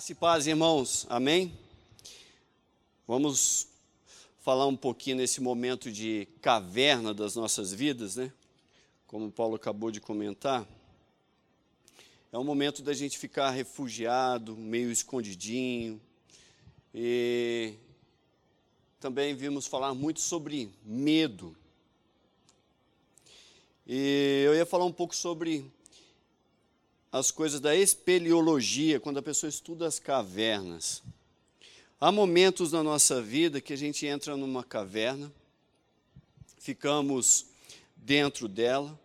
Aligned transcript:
Graça 0.00 0.12
e 0.12 0.14
paz, 0.14 0.46
irmãos. 0.46 1.06
Amém? 1.10 1.52
Vamos 3.06 3.68
falar 4.40 4.66
um 4.66 4.74
pouquinho 4.74 5.18
nesse 5.18 5.42
momento 5.42 5.92
de 5.92 6.26
caverna 6.40 7.12
das 7.12 7.36
nossas 7.36 7.70
vidas, 7.70 8.16
né? 8.16 8.32
Como 9.06 9.30
Paulo 9.30 9.56
acabou 9.56 9.90
de 9.90 10.00
comentar. 10.00 10.66
É 12.32 12.38
um 12.38 12.44
momento 12.44 12.80
da 12.80 12.94
gente 12.94 13.18
ficar 13.18 13.50
refugiado, 13.50 14.56
meio 14.56 14.90
escondidinho. 14.90 16.00
E 16.94 17.74
também 18.98 19.34
vimos 19.34 19.66
falar 19.66 19.92
muito 19.92 20.20
sobre 20.20 20.72
medo. 20.82 21.54
E 23.86 24.44
eu 24.46 24.54
ia 24.54 24.64
falar 24.64 24.86
um 24.86 24.92
pouco 24.92 25.14
sobre 25.14 25.70
as 27.12 27.30
coisas 27.30 27.60
da 27.60 27.74
espeleologia, 27.74 29.00
quando 29.00 29.18
a 29.18 29.22
pessoa 29.22 29.48
estuda 29.48 29.86
as 29.86 29.98
cavernas. 29.98 31.02
Há 32.00 32.12
momentos 32.12 32.72
na 32.72 32.82
nossa 32.82 33.20
vida 33.20 33.60
que 33.60 33.72
a 33.72 33.76
gente 33.76 34.06
entra 34.06 34.36
numa 34.36 34.62
caverna, 34.62 35.32
ficamos 36.58 37.46
dentro 37.96 38.46
dela, 38.46 38.98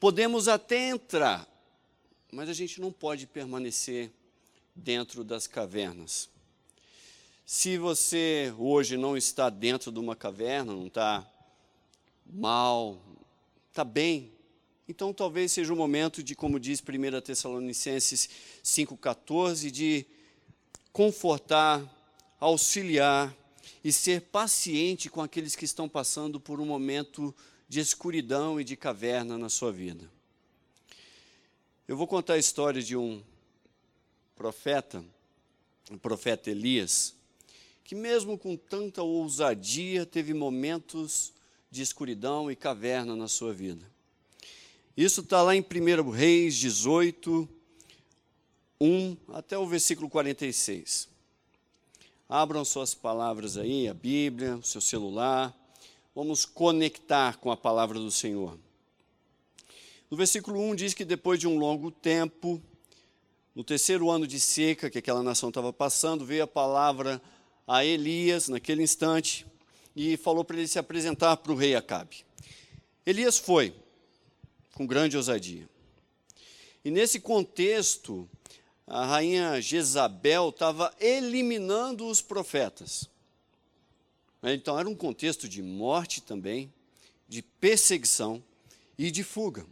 podemos 0.00 0.48
até 0.48 0.88
entrar, 0.88 1.48
mas 2.32 2.48
a 2.48 2.52
gente 2.52 2.80
não 2.80 2.90
pode 2.90 3.26
permanecer 3.26 4.10
dentro 4.74 5.22
das 5.22 5.46
cavernas. 5.46 6.28
Se 7.46 7.78
você 7.78 8.52
hoje 8.58 8.96
não 8.96 9.16
está 9.16 9.48
dentro 9.50 9.92
de 9.92 9.98
uma 9.98 10.16
caverna, 10.16 10.72
não 10.72 10.86
está 10.86 11.26
mal, 12.26 12.98
está 13.70 13.84
bem, 13.84 14.31
então 14.92 15.10
talvez 15.10 15.50
seja 15.52 15.72
o 15.72 15.76
momento 15.76 16.22
de, 16.22 16.34
como 16.34 16.60
diz 16.60 16.82
1 16.82 17.20
Tessalonicenses 17.22 18.28
5,14, 18.62 19.70
de 19.70 20.04
confortar, 20.92 21.82
auxiliar 22.38 23.34
e 23.82 23.90
ser 23.90 24.20
paciente 24.20 25.08
com 25.08 25.22
aqueles 25.22 25.56
que 25.56 25.64
estão 25.64 25.88
passando 25.88 26.38
por 26.38 26.60
um 26.60 26.66
momento 26.66 27.34
de 27.70 27.80
escuridão 27.80 28.60
e 28.60 28.64
de 28.64 28.76
caverna 28.76 29.38
na 29.38 29.48
sua 29.48 29.72
vida. 29.72 30.10
Eu 31.88 31.96
vou 31.96 32.06
contar 32.06 32.34
a 32.34 32.38
história 32.38 32.82
de 32.82 32.94
um 32.94 33.22
profeta, 34.36 35.02
o 35.90 35.96
profeta 35.96 36.50
Elias, 36.50 37.14
que 37.82 37.94
mesmo 37.94 38.36
com 38.36 38.58
tanta 38.58 39.02
ousadia 39.02 40.04
teve 40.04 40.34
momentos 40.34 41.32
de 41.70 41.80
escuridão 41.80 42.50
e 42.50 42.54
caverna 42.54 43.16
na 43.16 43.26
sua 43.26 43.54
vida. 43.54 43.90
Isso 44.94 45.22
está 45.22 45.40
lá 45.40 45.56
em 45.56 45.62
1 45.62 46.10
Reis 46.10 46.54
18, 46.56 47.48
1 48.78 49.16
até 49.32 49.56
o 49.56 49.66
versículo 49.66 50.06
46. 50.10 51.08
Abram 52.28 52.62
suas 52.62 52.94
palavras 52.94 53.56
aí, 53.56 53.88
a 53.88 53.94
Bíblia, 53.94 54.56
o 54.56 54.62
seu 54.62 54.82
celular. 54.82 55.56
Vamos 56.14 56.44
conectar 56.44 57.38
com 57.38 57.50
a 57.50 57.56
palavra 57.56 57.98
do 57.98 58.10
Senhor. 58.10 58.58
No 60.10 60.16
versículo 60.16 60.60
1 60.60 60.74
diz 60.74 60.92
que 60.92 61.06
depois 61.06 61.40
de 61.40 61.48
um 61.48 61.58
longo 61.58 61.90
tempo, 61.90 62.60
no 63.54 63.64
terceiro 63.64 64.10
ano 64.10 64.26
de 64.26 64.38
seca 64.38 64.90
que 64.90 64.98
aquela 64.98 65.22
nação 65.22 65.48
estava 65.48 65.72
passando, 65.72 66.22
veio 66.22 66.44
a 66.44 66.46
palavra 66.46 67.20
a 67.66 67.82
Elias 67.82 68.46
naquele 68.46 68.82
instante 68.82 69.46
e 69.96 70.18
falou 70.18 70.44
para 70.44 70.58
ele 70.58 70.68
se 70.68 70.78
apresentar 70.78 71.38
para 71.38 71.52
o 71.52 71.56
rei 71.56 71.74
Acabe. 71.74 72.26
Elias 73.06 73.38
foi, 73.38 73.74
com 74.74 74.86
grande 74.86 75.16
ousadia. 75.16 75.68
E 76.84 76.90
nesse 76.90 77.20
contexto, 77.20 78.28
a 78.86 79.06
rainha 79.06 79.60
Jezabel 79.60 80.48
estava 80.48 80.92
eliminando 81.00 82.06
os 82.06 82.20
profetas. 82.20 83.08
Então 84.42 84.78
era 84.78 84.88
um 84.88 84.94
contexto 84.94 85.48
de 85.48 85.62
morte 85.62 86.20
também, 86.20 86.72
de 87.28 87.42
perseguição 87.42 88.42
e 88.98 89.10
de 89.10 89.22
fuga. 89.22 89.64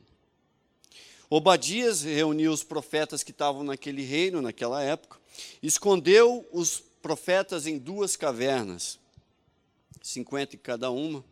Obadias 1.28 2.02
reuniu 2.02 2.52
os 2.52 2.62
profetas 2.62 3.22
que 3.22 3.30
estavam 3.30 3.62
naquele 3.62 4.02
reino, 4.02 4.40
naquela 4.40 4.82
época, 4.82 5.18
escondeu 5.62 6.46
os 6.52 6.82
profetas 7.02 7.66
em 7.66 7.78
duas 7.78 8.16
cavernas, 8.16 8.98
cinquenta 10.02 10.56
em 10.56 10.58
cada 10.58 10.90
uma, 10.90 11.24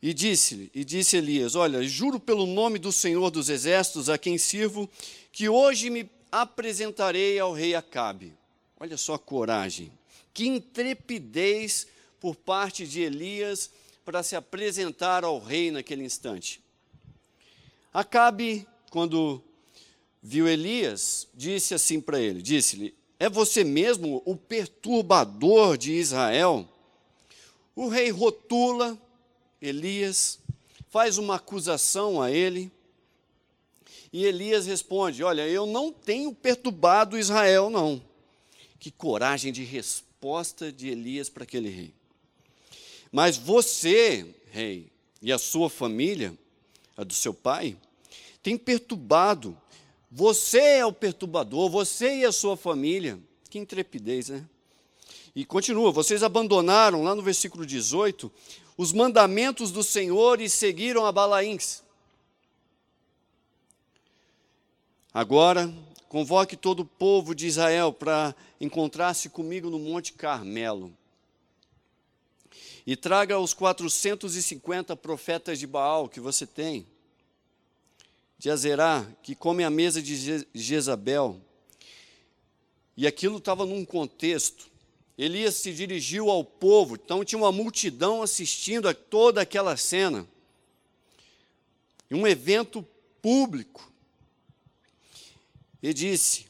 e 0.00 0.14
disse-lhe, 0.14 0.70
e 0.74 0.84
disse 0.84 1.16
Elias: 1.16 1.54
Olha, 1.54 1.82
juro 1.82 2.20
pelo 2.20 2.46
nome 2.46 2.78
do 2.78 2.92
Senhor 2.92 3.30
dos 3.30 3.48
Exércitos, 3.48 4.08
a 4.08 4.16
quem 4.16 4.38
sirvo, 4.38 4.88
que 5.32 5.48
hoje 5.48 5.90
me 5.90 6.08
apresentarei 6.30 7.38
ao 7.38 7.52
rei 7.52 7.74
Acabe. 7.74 8.32
Olha 8.78 8.96
só 8.96 9.14
a 9.14 9.18
coragem, 9.18 9.90
que 10.32 10.46
intrepidez 10.46 11.86
por 12.20 12.36
parte 12.36 12.86
de 12.86 13.00
Elias 13.00 13.70
para 14.04 14.22
se 14.22 14.36
apresentar 14.36 15.24
ao 15.24 15.38
rei 15.40 15.70
naquele 15.70 16.04
instante. 16.04 16.60
Acabe, 17.92 18.66
quando 18.90 19.42
viu 20.22 20.46
Elias, 20.46 21.26
disse 21.34 21.74
assim 21.74 22.00
para 22.00 22.20
ele: 22.20 22.40
Disse-lhe, 22.40 22.94
é 23.18 23.28
você 23.28 23.64
mesmo 23.64 24.22
o 24.24 24.36
perturbador 24.36 25.76
de 25.76 25.92
Israel? 25.92 26.68
O 27.74 27.88
rei 27.88 28.10
rotula 28.10 28.96
Elias, 29.60 30.38
faz 30.90 31.18
uma 31.18 31.36
acusação 31.36 32.22
a 32.22 32.30
ele. 32.30 32.70
E 34.12 34.24
Elias 34.24 34.66
responde: 34.66 35.22
Olha, 35.22 35.46
eu 35.46 35.66
não 35.66 35.92
tenho 35.92 36.34
perturbado 36.34 37.18
Israel, 37.18 37.68
não. 37.68 38.02
Que 38.78 38.90
coragem 38.90 39.52
de 39.52 39.64
resposta 39.64 40.72
de 40.72 40.88
Elias 40.88 41.28
para 41.28 41.42
aquele 41.42 41.68
rei. 41.68 41.92
Mas 43.10 43.36
você, 43.36 44.26
rei, 44.50 44.90
e 45.20 45.32
a 45.32 45.38
sua 45.38 45.68
família, 45.68 46.36
a 46.96 47.04
do 47.04 47.12
seu 47.12 47.34
pai, 47.34 47.76
tem 48.42 48.56
perturbado. 48.56 49.56
Você 50.10 50.58
é 50.58 50.86
o 50.86 50.92
perturbador, 50.92 51.68
você 51.68 52.18
e 52.18 52.24
a 52.24 52.32
sua 52.32 52.56
família. 52.56 53.18
Que 53.50 53.58
intrepidez, 53.58 54.28
né? 54.28 54.46
E 55.34 55.44
continua: 55.44 55.92
vocês 55.92 56.22
abandonaram, 56.22 57.02
lá 57.02 57.14
no 57.14 57.22
versículo 57.22 57.66
18, 57.66 58.30
os 58.78 58.92
mandamentos 58.92 59.72
do 59.72 59.82
Senhor 59.82 60.40
e 60.40 60.48
seguiram 60.48 61.04
a 61.04 61.10
Balaíns. 61.10 61.82
Agora, 65.12 65.74
convoque 66.08 66.56
todo 66.56 66.80
o 66.80 66.84
povo 66.84 67.34
de 67.34 67.48
Israel 67.48 67.92
para 67.92 68.32
encontrar-se 68.60 69.28
comigo 69.30 69.68
no 69.68 69.80
Monte 69.80 70.12
Carmelo. 70.12 70.96
E 72.86 72.94
traga 72.94 73.36
os 73.40 73.52
450 73.52 74.94
profetas 74.94 75.58
de 75.58 75.66
Baal 75.66 76.08
que 76.08 76.20
você 76.20 76.46
tem, 76.46 76.86
de 78.38 78.48
Azerá, 78.48 79.04
que 79.24 79.34
come 79.34 79.64
a 79.64 79.70
mesa 79.70 80.00
de 80.00 80.46
Jezabel. 80.54 81.40
E 82.96 83.08
aquilo 83.08 83.38
estava 83.38 83.66
num 83.66 83.84
contexto 83.84 84.70
Elias 85.18 85.56
se 85.56 85.72
dirigiu 85.72 86.30
ao 86.30 86.44
povo, 86.44 86.94
então 86.94 87.24
tinha 87.24 87.40
uma 87.40 87.50
multidão 87.50 88.22
assistindo 88.22 88.88
a 88.88 88.94
toda 88.94 89.42
aquela 89.42 89.76
cena. 89.76 90.24
Um 92.08 92.24
evento 92.24 92.86
público. 93.20 93.92
E 95.82 95.92
disse: 95.92 96.46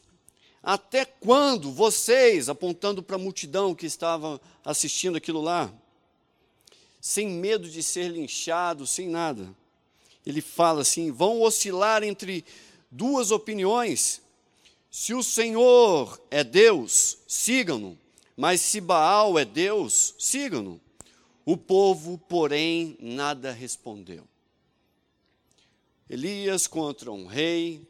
Até 0.63 1.07
quando 1.07 1.73
vocês, 1.73 2.51
apontando 2.51 3.03
para 3.03 3.17
a 3.17 3.19
multidão 3.19 3.75
que 3.75 3.87
estava 3.87 4.39
assistindo 4.63 5.17
aquilo 5.17 5.41
lá, 5.41 5.73
sem 7.01 7.27
medo 7.27 7.71
de 7.71 7.83
ser 7.83 8.09
linchados, 8.09 8.91
sem 8.91 9.09
nada, 9.09 9.49
ele 10.27 10.43
fala 10.43 10.83
assim: 10.83 11.11
vão 11.11 11.41
oscilar 11.41 12.03
entre 12.03 12.45
duas 12.91 13.31
opiniões. 13.31 14.21
Se 14.91 15.15
o 15.15 15.23
Senhor 15.23 16.21
é 16.31 16.45
Deus, 16.45 17.19
sigam-no. 17.27 17.99
Mas 18.39 18.61
se 18.61 18.81
Baal 18.81 19.37
é 19.37 19.45
Deus, 19.45 20.15
sigam-no. 20.17 20.81
O 21.45 21.57
povo, 21.57 22.17
porém, 22.17 22.97
nada 23.01 23.51
respondeu. 23.51 24.23
Elias 26.09 26.69
contra 26.69 27.11
um 27.11 27.27
rei, 27.27 27.85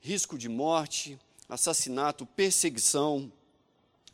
risco 0.00 0.36
de 0.36 0.48
morte, 0.48 1.16
assassinato, 1.48 2.26
perseguição, 2.26 3.32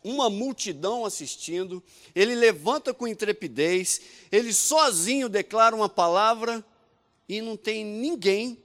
uma 0.03 0.29
multidão 0.29 1.07
assistindo, 1.07 1.83
ele 2.15 2.35
levanta 2.35 2.93
com 2.93 3.09
intrepidez, 3.09 4.03
ele 4.31 4.53
sozinho 4.53 5.31
declara 5.31 5.75
uma 5.75 5.89
palavra 5.89 6.63
e 7.27 7.41
não 7.41 7.57
tem 7.57 7.83
ninguém 7.83 8.63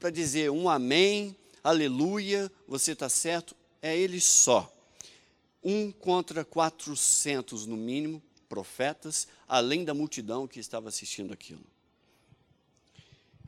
para 0.00 0.08
dizer 0.08 0.50
um 0.50 0.66
amém, 0.66 1.36
aleluia, 1.62 2.50
você 2.66 2.92
está 2.92 3.10
certo, 3.10 3.54
é 3.82 3.94
ele 3.94 4.18
só 4.18 4.77
um 5.62 5.90
contra 5.90 6.44
quatrocentos 6.44 7.66
no 7.66 7.76
mínimo, 7.76 8.22
profetas, 8.48 9.28
além 9.46 9.84
da 9.84 9.94
multidão 9.94 10.46
que 10.46 10.60
estava 10.60 10.88
assistindo 10.88 11.32
aquilo. 11.32 11.64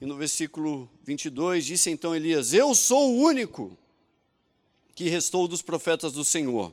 E 0.01 0.07
no 0.07 0.17
versículo 0.17 0.91
22 1.05 1.65
disse 1.65 1.91
então 1.91 2.15
Elias: 2.15 2.53
Eu 2.53 2.75
sou 2.75 3.13
o 3.13 3.19
único 3.19 3.77
que 4.95 5.09
restou 5.09 5.47
dos 5.47 5.63
profetas 5.63 6.13
do 6.13 6.25
Senhor. 6.25 6.73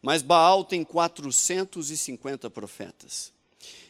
Mas 0.00 0.22
Baal 0.22 0.64
tem 0.64 0.84
450 0.84 2.48
profetas. 2.50 3.32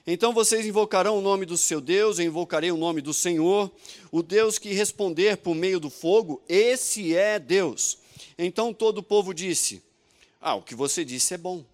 Então 0.06 0.32
vocês 0.32 0.64
invocarão 0.64 1.18
o 1.18 1.20
nome 1.20 1.44
do 1.44 1.58
seu 1.58 1.82
Deus, 1.82 2.18
eu 2.18 2.24
invocarei 2.24 2.70
o 2.70 2.78
nome 2.78 3.02
do 3.02 3.12
Senhor, 3.12 3.70
o 4.10 4.22
Deus 4.22 4.58
que 4.58 4.72
responder 4.72 5.36
por 5.36 5.54
meio 5.54 5.78
do 5.78 5.90
fogo, 5.90 6.42
esse 6.48 7.14
é 7.14 7.38
Deus. 7.38 7.98
Então 8.38 8.72
todo 8.72 8.98
o 8.98 9.02
povo 9.02 9.34
disse: 9.34 9.82
Ah, 10.40 10.54
o 10.54 10.62
que 10.62 10.74
você 10.74 11.04
disse 11.04 11.34
é 11.34 11.38
bom. 11.38 11.64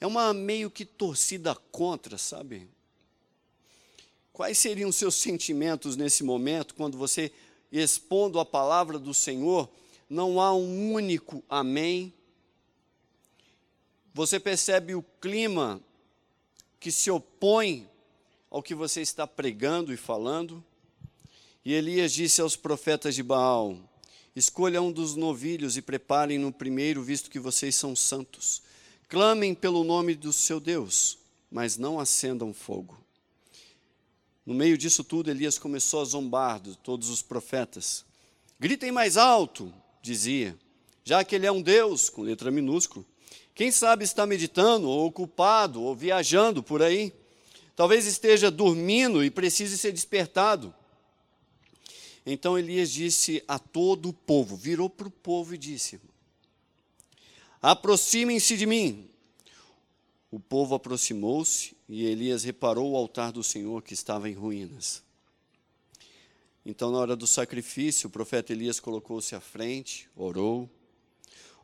É 0.00 0.06
uma 0.06 0.32
meio 0.32 0.70
que 0.70 0.84
torcida 0.84 1.54
contra, 1.54 2.18
sabe? 2.18 2.68
Quais 4.32 4.58
seriam 4.58 4.90
os 4.90 4.96
seus 4.96 5.14
sentimentos 5.14 5.96
nesse 5.96 6.22
momento, 6.22 6.74
quando 6.74 6.98
você, 6.98 7.32
expondo 7.72 8.38
a 8.38 8.44
palavra 8.44 8.98
do 8.98 9.14
Senhor, 9.14 9.68
não 10.08 10.40
há 10.40 10.54
um 10.54 10.92
único 10.92 11.42
amém? 11.48 12.12
Você 14.12 14.38
percebe 14.38 14.94
o 14.94 15.02
clima 15.20 15.80
que 16.78 16.92
se 16.92 17.10
opõe 17.10 17.88
ao 18.50 18.62
que 18.62 18.74
você 18.74 19.00
está 19.00 19.26
pregando 19.26 19.92
e 19.92 19.96
falando. 19.96 20.62
E 21.64 21.72
Elias 21.72 22.12
disse 22.12 22.40
aos 22.40 22.54
profetas 22.54 23.14
de 23.14 23.22
Baal: 23.22 23.78
Escolha 24.36 24.82
um 24.82 24.92
dos 24.92 25.16
novilhos 25.16 25.78
e 25.78 25.82
preparem 25.82 26.38
no 26.38 26.52
primeiro, 26.52 27.02
visto 27.02 27.30
que 27.30 27.40
vocês 27.40 27.74
são 27.74 27.96
santos. 27.96 28.60
Clamem 29.08 29.54
pelo 29.54 29.82
nome 29.82 30.14
do 30.14 30.30
seu 30.30 30.60
Deus, 30.60 31.16
mas 31.50 31.78
não 31.78 31.98
acendam 31.98 32.52
fogo. 32.52 33.02
No 34.44 34.52
meio 34.52 34.76
disso 34.76 35.02
tudo, 35.02 35.30
Elias 35.30 35.58
começou 35.58 36.02
a 36.02 36.04
zombar 36.04 36.60
de 36.60 36.76
todos 36.76 37.08
os 37.08 37.22
profetas. 37.22 38.04
Gritem 38.60 38.92
mais 38.92 39.16
alto, 39.16 39.72
dizia, 40.02 40.54
já 41.02 41.24
que 41.24 41.34
ele 41.34 41.46
é 41.46 41.50
um 41.50 41.62
Deus, 41.62 42.10
com 42.10 42.20
letra 42.20 42.50
minúscula. 42.50 43.06
Quem 43.54 43.70
sabe 43.70 44.04
está 44.04 44.26
meditando, 44.26 44.86
ou 44.86 45.06
ocupado, 45.06 45.82
ou 45.82 45.96
viajando 45.96 46.62
por 46.62 46.82
aí. 46.82 47.10
Talvez 47.74 48.04
esteja 48.04 48.50
dormindo 48.50 49.24
e 49.24 49.30
precise 49.30 49.78
ser 49.78 49.92
despertado. 49.92 50.74
Então 52.26 52.58
Elias 52.58 52.90
disse 52.90 53.42
a 53.46 53.58
todo 53.58 54.08
o 54.08 54.12
povo, 54.12 54.56
virou 54.56 54.90
para 54.90 55.06
o 55.06 55.10
povo 55.10 55.54
e 55.54 55.58
disse: 55.58 56.00
Aproximem-se 57.62 58.56
de 58.56 58.66
mim. 58.66 59.08
O 60.30 60.40
povo 60.40 60.74
aproximou-se 60.74 61.76
e 61.88 62.04
Elias 62.04 62.42
reparou 62.42 62.90
o 62.90 62.96
altar 62.96 63.30
do 63.30 63.44
Senhor 63.44 63.80
que 63.80 63.94
estava 63.94 64.28
em 64.28 64.34
ruínas. 64.34 65.02
Então, 66.64 66.90
na 66.90 66.98
hora 66.98 67.14
do 67.14 67.28
sacrifício, 67.28 68.08
o 68.08 68.10
profeta 68.10 68.52
Elias 68.52 68.80
colocou-se 68.80 69.36
à 69.36 69.40
frente, 69.40 70.10
orou 70.16 70.68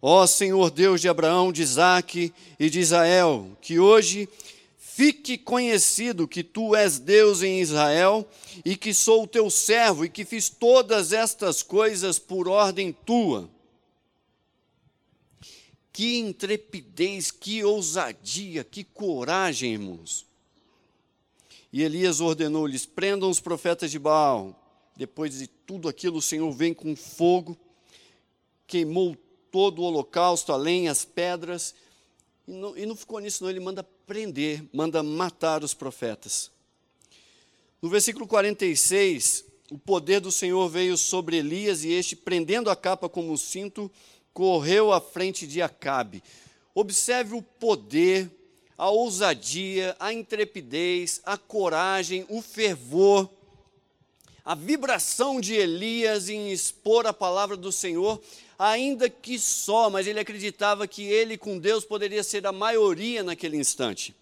Ó 0.04 0.26
Senhor 0.26 0.68
Deus 0.68 1.00
de 1.00 1.08
Abraão, 1.08 1.52
de 1.52 1.62
Isaque 1.62 2.34
e 2.58 2.68
de 2.68 2.80
Israel, 2.80 3.56
que 3.60 3.78
hoje 3.78 4.28
fique 4.94 5.38
conhecido 5.38 6.28
que 6.28 6.44
tu 6.44 6.76
és 6.76 6.98
Deus 6.98 7.42
em 7.42 7.60
Israel 7.60 8.28
e 8.62 8.76
que 8.76 8.92
sou 8.92 9.22
o 9.22 9.26
teu 9.26 9.48
servo 9.48 10.04
e 10.04 10.10
que 10.10 10.22
fiz 10.22 10.50
todas 10.50 11.12
estas 11.14 11.62
coisas 11.62 12.18
por 12.18 12.46
ordem 12.46 12.92
tua. 12.92 13.48
Que 15.90 16.18
intrepidez, 16.18 17.30
que 17.30 17.64
ousadia, 17.64 18.62
que 18.64 18.84
coragem, 18.84 19.72
irmãos. 19.72 20.26
E 21.72 21.82
Elias 21.82 22.20
ordenou-lhes: 22.20 22.84
prendam 22.84 23.30
os 23.30 23.40
profetas 23.40 23.90
de 23.90 23.98
Baal. 23.98 24.58
Depois 24.94 25.38
de 25.38 25.46
tudo 25.46 25.88
aquilo, 25.88 26.18
o 26.18 26.22
Senhor 26.22 26.50
vem 26.52 26.74
com 26.74 26.94
fogo, 26.94 27.56
queimou 28.66 29.16
todo 29.50 29.80
o 29.80 29.84
holocausto, 29.84 30.52
além 30.52 30.88
as 30.88 31.02
pedras. 31.02 31.74
E 32.46 32.52
não, 32.52 32.76
e 32.76 32.84
não 32.84 32.94
ficou 32.94 33.20
nisso, 33.20 33.42
não. 33.42 33.50
Ele 33.50 33.60
manda 33.60 33.82
prender, 34.06 34.64
manda 34.72 35.02
matar 35.02 35.62
os 35.62 35.74
profetas. 35.74 36.50
No 37.80 37.88
versículo 37.88 38.26
46, 38.26 39.44
o 39.70 39.78
poder 39.78 40.20
do 40.20 40.30
Senhor 40.30 40.68
veio 40.68 40.96
sobre 40.96 41.36
Elias 41.36 41.82
e 41.84 41.92
este, 41.92 42.14
prendendo 42.14 42.70
a 42.70 42.76
capa 42.76 43.08
como 43.08 43.32
um 43.32 43.36
cinto, 43.36 43.90
correu 44.32 44.92
à 44.92 45.00
frente 45.00 45.46
de 45.46 45.62
Acabe. 45.62 46.22
Observe 46.74 47.34
o 47.34 47.42
poder, 47.42 48.30
a 48.76 48.88
ousadia, 48.88 49.96
a 49.98 50.12
intrepidez, 50.12 51.20
a 51.24 51.36
coragem, 51.36 52.26
o 52.28 52.40
fervor, 52.40 53.28
a 54.44 54.54
vibração 54.54 55.40
de 55.40 55.54
Elias 55.54 56.28
em 56.28 56.50
expor 56.50 57.06
a 57.06 57.12
palavra 57.12 57.56
do 57.56 57.70
Senhor 57.70 58.20
ainda 58.62 59.10
que 59.10 59.40
só, 59.40 59.90
mas 59.90 60.06
ele 60.06 60.20
acreditava 60.20 60.86
que 60.86 61.02
ele 61.02 61.36
com 61.36 61.58
Deus 61.58 61.84
poderia 61.84 62.22
ser 62.22 62.46
a 62.46 62.52
maioria 62.52 63.24
naquele 63.24 63.56
instante. 63.56 64.14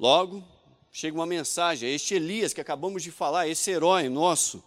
Logo, 0.00 0.42
chega 0.90 1.16
uma 1.16 1.24
mensagem, 1.24 1.94
este 1.94 2.14
Elias 2.14 2.52
que 2.52 2.60
acabamos 2.60 3.04
de 3.04 3.12
falar, 3.12 3.46
esse 3.46 3.70
herói 3.70 4.08
nosso. 4.08 4.62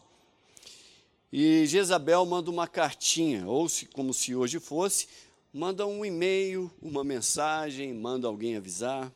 E 1.31 1.65
Jezabel 1.65 2.25
manda 2.25 2.49
uma 2.49 2.67
cartinha, 2.67 3.45
ou 3.45 3.67
se, 3.67 3.85
como 3.87 4.13
se 4.13 4.33
hoje 4.33 4.61
fosse, 4.61 5.09
manda 5.53 5.85
um 5.85 6.05
e-mail, 6.05 6.71
uma 6.81 7.03
mensagem, 7.03 7.93
manda 7.93 8.27
alguém 8.27 8.55
avisar. 8.55 9.11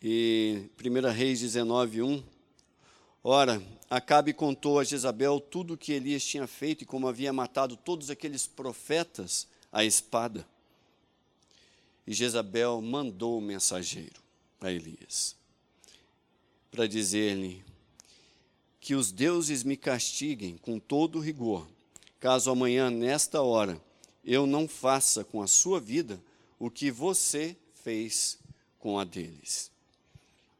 E 0.00 0.70
1 0.80 1.10
Reis 1.10 1.40
19, 1.40 2.00
1. 2.00 2.33
Ora, 3.24 3.60
Acabe 3.94 4.32
contou 4.32 4.80
a 4.80 4.84
Jezabel 4.84 5.38
tudo 5.38 5.74
o 5.74 5.78
que 5.78 5.92
Elias 5.92 6.24
tinha 6.24 6.48
feito 6.48 6.82
e 6.82 6.84
como 6.84 7.06
havia 7.06 7.32
matado 7.32 7.76
todos 7.76 8.10
aqueles 8.10 8.44
profetas 8.44 9.46
à 9.70 9.84
espada. 9.84 10.44
E 12.04 12.12
Jezabel 12.12 12.80
mandou 12.82 13.34
o 13.34 13.38
um 13.38 13.40
mensageiro 13.40 14.20
a 14.60 14.72
Elias 14.72 15.36
para 16.72 16.88
dizer-lhe 16.88 17.62
que 18.80 18.96
os 18.96 19.12
deuses 19.12 19.62
me 19.62 19.76
castiguem 19.76 20.56
com 20.56 20.80
todo 20.80 21.20
rigor, 21.20 21.68
caso 22.18 22.50
amanhã, 22.50 22.90
nesta 22.90 23.42
hora, 23.42 23.80
eu 24.24 24.44
não 24.44 24.66
faça 24.66 25.22
com 25.22 25.40
a 25.40 25.46
sua 25.46 25.78
vida 25.78 26.20
o 26.58 26.68
que 26.68 26.90
você 26.90 27.56
fez 27.74 28.38
com 28.80 28.98
a 28.98 29.04
deles. 29.04 29.70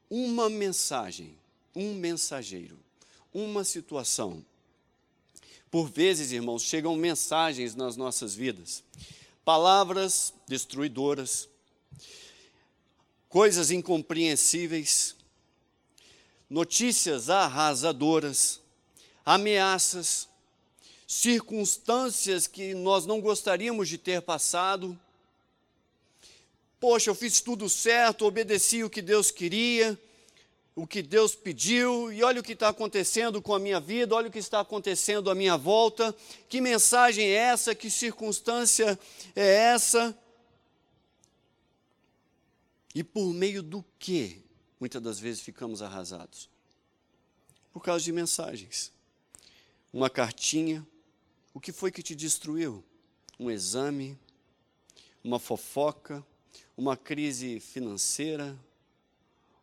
Uma 0.08 0.48
mensagem, 0.48 1.34
um 1.74 1.94
mensageiro 1.94 2.84
uma 3.34 3.64
situação. 3.64 4.44
Por 5.70 5.90
vezes, 5.90 6.30
irmãos, 6.30 6.62
chegam 6.62 6.94
mensagens 6.94 7.74
nas 7.74 7.96
nossas 7.96 8.32
vidas, 8.32 8.84
palavras 9.44 10.32
destruidoras, 10.46 11.48
coisas 13.28 13.72
incompreensíveis, 13.72 15.16
notícias 16.48 17.28
arrasadoras, 17.28 18.60
ameaças, 19.26 20.28
circunstâncias 21.08 22.46
que 22.46 22.72
nós 22.72 23.04
não 23.04 23.20
gostaríamos 23.20 23.88
de 23.88 23.98
ter 23.98 24.22
passado. 24.22 24.96
Poxa, 26.78 27.10
eu 27.10 27.14
fiz 27.16 27.40
tudo 27.40 27.68
certo, 27.68 28.26
obedeci 28.26 28.84
o 28.84 28.90
que 28.90 29.02
Deus 29.02 29.32
queria, 29.32 29.98
o 30.76 30.86
que 30.86 31.02
Deus 31.02 31.36
pediu 31.36 32.12
e 32.12 32.24
olha 32.24 32.40
o 32.40 32.42
que 32.42 32.52
está 32.52 32.68
acontecendo 32.68 33.40
com 33.40 33.54
a 33.54 33.58
minha 33.60 33.78
vida, 33.78 34.14
olha 34.14 34.28
o 34.28 34.32
que 34.32 34.40
está 34.40 34.58
acontecendo 34.60 35.30
à 35.30 35.34
minha 35.34 35.56
volta. 35.56 36.14
Que 36.48 36.60
mensagem 36.60 37.26
é 37.26 37.34
essa? 37.34 37.74
Que 37.74 37.88
circunstância 37.88 38.98
é 39.36 39.54
essa? 39.72 40.16
E 42.92 43.04
por 43.04 43.32
meio 43.32 43.62
do 43.62 43.84
que 43.98 44.42
muitas 44.80 45.00
das 45.00 45.18
vezes 45.18 45.40
ficamos 45.40 45.80
arrasados? 45.80 46.48
Por 47.72 47.82
causa 47.82 48.04
de 48.04 48.12
mensagens. 48.12 48.92
Uma 49.92 50.10
cartinha. 50.10 50.84
O 51.52 51.60
que 51.60 51.72
foi 51.72 51.92
que 51.92 52.02
te 52.02 52.16
destruiu? 52.16 52.84
Um 53.38 53.48
exame, 53.48 54.18
uma 55.22 55.38
fofoca, 55.38 56.24
uma 56.76 56.96
crise 56.96 57.60
financeira, 57.60 58.56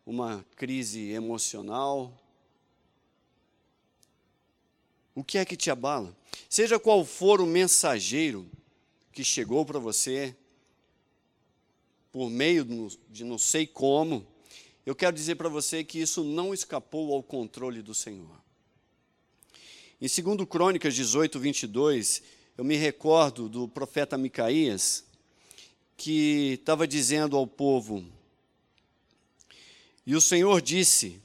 uma 0.04 0.44
crise 0.56 1.10
emocional? 1.10 2.12
O 5.14 5.22
que 5.22 5.38
é 5.38 5.44
que 5.44 5.56
te 5.56 5.70
abala? 5.70 6.16
Seja 6.48 6.78
qual 6.78 7.04
for 7.04 7.40
o 7.40 7.46
mensageiro 7.46 8.48
que 9.12 9.22
chegou 9.22 9.64
para 9.64 9.78
você, 9.78 10.34
por 12.10 12.30
meio 12.30 12.90
de 13.10 13.24
não 13.24 13.38
sei 13.38 13.66
como, 13.66 14.26
eu 14.84 14.94
quero 14.94 15.14
dizer 15.14 15.36
para 15.36 15.48
você 15.48 15.84
que 15.84 16.00
isso 16.00 16.24
não 16.24 16.52
escapou 16.52 17.14
ao 17.14 17.22
controle 17.22 17.82
do 17.82 17.94
Senhor. 17.94 18.42
Em 20.00 20.06
2 20.08 20.48
Crônicas 20.48 20.94
18, 20.94 21.38
22, 21.38 22.22
eu 22.58 22.64
me 22.64 22.74
recordo 22.74 23.48
do 23.48 23.68
profeta 23.68 24.18
Micaías, 24.18 25.04
que 25.96 26.54
estava 26.54 26.88
dizendo 26.88 27.36
ao 27.36 27.46
povo: 27.46 28.04
e 30.06 30.14
o 30.16 30.20
Senhor 30.20 30.60
disse: 30.60 31.20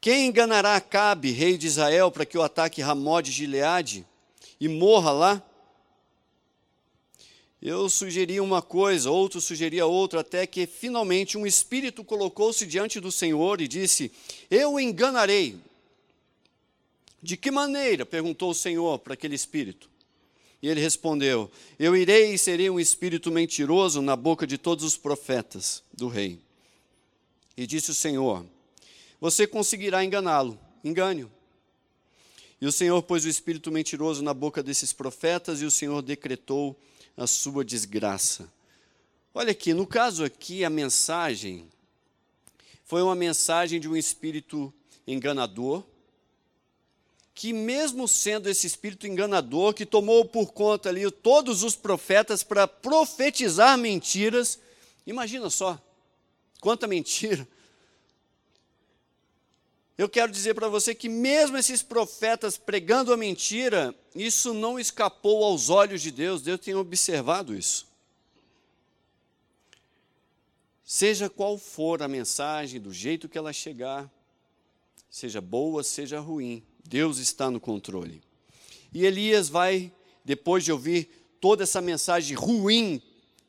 Quem 0.00 0.28
enganará 0.28 0.76
Acabe, 0.76 1.30
rei 1.30 1.58
de 1.58 1.66
Israel, 1.66 2.10
para 2.10 2.24
que 2.26 2.38
o 2.38 2.42
ataque 2.42 2.80
Ramó 2.80 3.20
de 3.20 3.32
Gileade 3.32 4.06
e 4.60 4.68
morra 4.68 5.10
lá? 5.10 5.42
Eu 7.60 7.88
sugeri 7.88 8.38
uma 8.38 8.62
coisa, 8.62 9.10
outro 9.10 9.40
sugeria 9.40 9.86
outra, 9.86 10.20
até 10.20 10.46
que 10.46 10.66
finalmente 10.66 11.36
um 11.36 11.46
espírito 11.46 12.04
colocou-se 12.04 12.64
diante 12.64 13.00
do 13.00 13.10
Senhor 13.10 13.60
e 13.60 13.66
disse: 13.66 14.12
Eu 14.50 14.78
enganarei. 14.78 15.58
De 17.20 17.36
que 17.36 17.50
maneira? 17.50 18.06
perguntou 18.06 18.50
o 18.50 18.54
Senhor 18.54 19.00
para 19.00 19.14
aquele 19.14 19.34
espírito. 19.34 19.90
E 20.62 20.68
ele 20.68 20.80
respondeu: 20.80 21.50
Eu 21.76 21.96
irei 21.96 22.34
e 22.34 22.38
serei 22.38 22.70
um 22.70 22.78
espírito 22.78 23.32
mentiroso 23.32 24.00
na 24.00 24.14
boca 24.14 24.46
de 24.46 24.56
todos 24.56 24.84
os 24.84 24.96
profetas 24.96 25.82
do 25.92 26.06
rei. 26.06 26.45
E 27.56 27.66
disse 27.66 27.90
o 27.90 27.94
Senhor: 27.94 28.44
Você 29.20 29.46
conseguirá 29.46 30.04
enganá-lo, 30.04 30.58
engane-o. 30.84 31.30
E 32.60 32.66
o 32.66 32.72
Senhor 32.72 33.02
pôs 33.02 33.24
o 33.24 33.28
espírito 33.28 33.70
mentiroso 33.70 34.22
na 34.22 34.32
boca 34.32 34.62
desses 34.62 34.92
profetas, 34.92 35.60
e 35.60 35.64
o 35.64 35.70
Senhor 35.70 36.02
decretou 36.02 36.78
a 37.16 37.26
sua 37.26 37.64
desgraça. 37.64 38.50
Olha 39.34 39.52
aqui, 39.52 39.74
no 39.74 39.86
caso 39.86 40.24
aqui, 40.24 40.64
a 40.64 40.70
mensagem 40.70 41.68
foi 42.84 43.02
uma 43.02 43.14
mensagem 43.14 43.80
de 43.80 43.88
um 43.88 43.96
espírito 43.96 44.72
enganador, 45.06 45.84
que 47.34 47.52
mesmo 47.52 48.08
sendo 48.08 48.48
esse 48.48 48.66
espírito 48.66 49.06
enganador, 49.06 49.74
que 49.74 49.84
tomou 49.84 50.24
por 50.24 50.52
conta 50.52 50.88
ali 50.88 51.10
todos 51.10 51.62
os 51.62 51.76
profetas 51.76 52.42
para 52.42 52.66
profetizar 52.66 53.76
mentiras, 53.76 54.58
imagina 55.06 55.50
só, 55.50 55.78
quanta 56.66 56.88
mentira. 56.88 57.46
Eu 59.96 60.08
quero 60.08 60.32
dizer 60.32 60.52
para 60.52 60.68
você 60.68 60.96
que, 60.96 61.08
mesmo 61.08 61.56
esses 61.56 61.80
profetas 61.80 62.58
pregando 62.58 63.12
a 63.12 63.16
mentira, 63.16 63.94
isso 64.16 64.52
não 64.52 64.76
escapou 64.76 65.44
aos 65.44 65.70
olhos 65.70 66.02
de 66.02 66.10
Deus, 66.10 66.42
Deus 66.42 66.58
tem 66.58 66.74
observado 66.74 67.56
isso. 67.56 67.86
Seja 70.84 71.30
qual 71.30 71.56
for 71.56 72.02
a 72.02 72.08
mensagem, 72.08 72.80
do 72.80 72.92
jeito 72.92 73.28
que 73.28 73.38
ela 73.38 73.52
chegar, 73.52 74.10
seja 75.08 75.40
boa, 75.40 75.84
seja 75.84 76.18
ruim, 76.18 76.64
Deus 76.84 77.18
está 77.18 77.48
no 77.48 77.60
controle. 77.60 78.20
E 78.92 79.06
Elias 79.06 79.48
vai, 79.48 79.92
depois 80.24 80.64
de 80.64 80.72
ouvir 80.72 81.08
toda 81.40 81.62
essa 81.62 81.80
mensagem 81.80 82.36
ruim, 82.36 83.00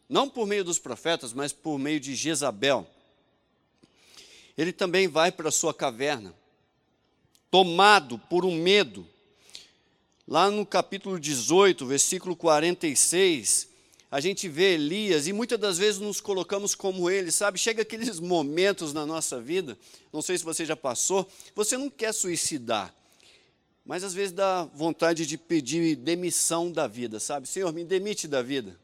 não 0.08 0.30
por 0.30 0.46
meio 0.46 0.64
dos 0.64 0.78
profetas, 0.78 1.34
mas 1.34 1.52
por 1.52 1.80
meio 1.80 2.00
de 2.00 2.14
Jezabel, 2.14 2.88
ele 4.58 4.74
também 4.74 5.08
vai 5.08 5.32
para 5.32 5.50
a 5.50 5.52
sua 5.52 5.74
caverna, 5.74 6.34
tomado 7.52 8.18
por 8.18 8.44
um 8.44 8.56
medo. 8.56 9.08
Lá 10.28 10.50
no 10.50 10.66
capítulo 10.66 11.20
18, 11.20 11.86
versículo 11.86 12.36
46, 12.36 13.70
a 14.10 14.20
gente 14.20 14.50
vê 14.50 14.74
Elias 14.74 15.28
e 15.28 15.34
muitas 15.34 15.60
das 15.60 15.78
vezes 15.78 16.00
nos 16.00 16.20
colocamos 16.20 16.74
como 16.74 17.10
ele, 17.10 17.32
sabe? 17.32 17.60
Chega 17.60 17.82
aqueles 17.84 18.20
momentos 18.20 18.94
na 18.94 19.06
nossa 19.06 19.40
vida, 19.40 19.78
não 20.12 20.22
sei 20.22 20.38
se 20.38 20.44
você 20.44 20.66
já 20.66 20.76
passou, 20.76 21.30
você 21.54 21.78
não 21.78 21.90
quer 21.90 22.14
suicidar, 22.14 22.94
mas 23.86 24.04
às 24.04 24.14
vezes 24.14 24.34
dá 24.34 24.64
vontade 24.74 25.26
de 25.26 25.38
pedir 25.38 25.96
demissão 25.96 26.72
da 26.72 26.88
vida, 26.88 27.20
sabe? 27.20 27.48
Senhor, 27.48 27.72
me 27.72 27.86
demite 27.86 28.28
da 28.28 28.42
vida. 28.42 28.78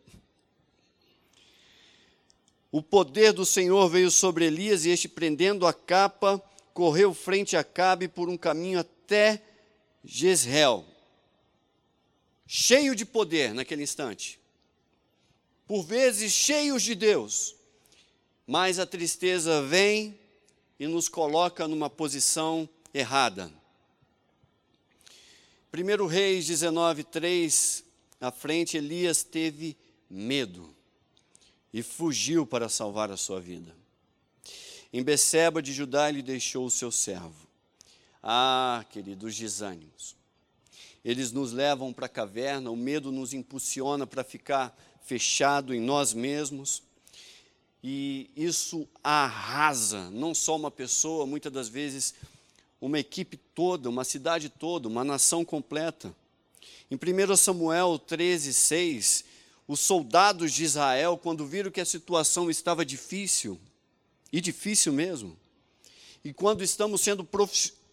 O 2.74 2.82
poder 2.82 3.34
do 3.34 3.46
Senhor 3.46 3.88
veio 3.88 4.10
sobre 4.10 4.46
Elias 4.46 4.84
e 4.84 4.90
este, 4.90 5.08
prendendo 5.08 5.68
a 5.68 5.72
capa, 5.72 6.44
correu 6.74 7.14
frente 7.14 7.56
a 7.56 7.64
Cabe 7.64 8.08
por 8.08 8.28
um 8.28 8.36
caminho 8.36 8.80
até 8.80 9.44
Jezreel. 10.04 10.84
Cheio 12.48 12.96
de 12.96 13.06
poder 13.06 13.54
naquele 13.54 13.84
instante. 13.84 14.40
Por 15.68 15.84
vezes 15.84 16.34
cheios 16.34 16.82
de 16.82 16.96
Deus. 16.96 17.56
Mas 18.48 18.80
a 18.80 18.88
tristeza 18.88 19.62
vem 19.62 20.20
e 20.80 20.88
nos 20.88 21.08
coloca 21.08 21.68
numa 21.68 21.92
posição 21.92 22.68
errada. 22.92 23.54
1 25.72 26.08
Reis 26.08 26.48
19, 26.48 27.04
3, 27.04 27.84
à 28.20 28.32
frente, 28.32 28.78
Elias 28.78 29.22
teve 29.22 29.78
medo 30.10 30.74
e 31.74 31.82
fugiu 31.82 32.46
para 32.46 32.70
salvar 32.70 33.12
a 33.12 33.18
sua 33.18 33.42
vida. 33.42 33.76
Em 34.92 35.02
Beceba 35.02 35.62
de 35.62 35.74
Judá 35.74 36.08
ele 36.08 36.22
deixou 36.22 36.66
o 36.68 36.72
seu 36.72 36.92
servo. 36.92 37.48
Ah, 38.22 38.86
queridos 38.92 39.36
desânimos. 39.36 40.16
Eles 41.04 41.32
nos 41.32 41.52
levam 41.52 41.92
para 41.92 42.06
a 42.06 42.10
caverna, 42.10 42.70
o 42.70 42.76
medo 42.76 43.12
nos 43.12 43.34
impulsiona 43.34 44.06
para 44.06 44.24
ficar 44.24 44.78
fechado 45.04 45.74
em 45.74 45.82
nós 45.82 46.14
mesmos. 46.14 46.84
E 47.84 48.30
isso 48.38 48.88
arrasa 49.04 50.10
não 50.12 50.34
só 50.34 50.56
uma 50.56 50.72
pessoa, 50.72 51.26
muitas 51.26 51.52
das 51.52 51.68
vezes 51.68 52.14
uma 52.80 53.00
equipe 53.00 53.36
toda, 53.36 53.90
uma 53.90 54.04
cidade 54.04 54.48
toda, 54.48 54.88
uma 54.88 55.04
nação 55.04 55.44
completa. 55.44 56.16
Em 56.90 56.96
1 56.96 57.36
Samuel 57.36 57.98
13, 57.98 58.54
6, 58.54 59.26
os 59.74 59.80
soldados 59.80 60.54
de 60.54 60.64
Israel, 60.64 61.18
quando 61.18 61.46
viram 61.46 61.72
que 61.72 61.82
a 61.82 61.86
situação 61.86 62.50
estava 62.50 62.86
difícil, 62.86 63.60
e 64.32 64.40
difícil 64.40 64.94
mesmo. 64.94 65.38
E 66.24 66.32
quando 66.32 66.64
estamos 66.64 67.02
sendo 67.02 67.28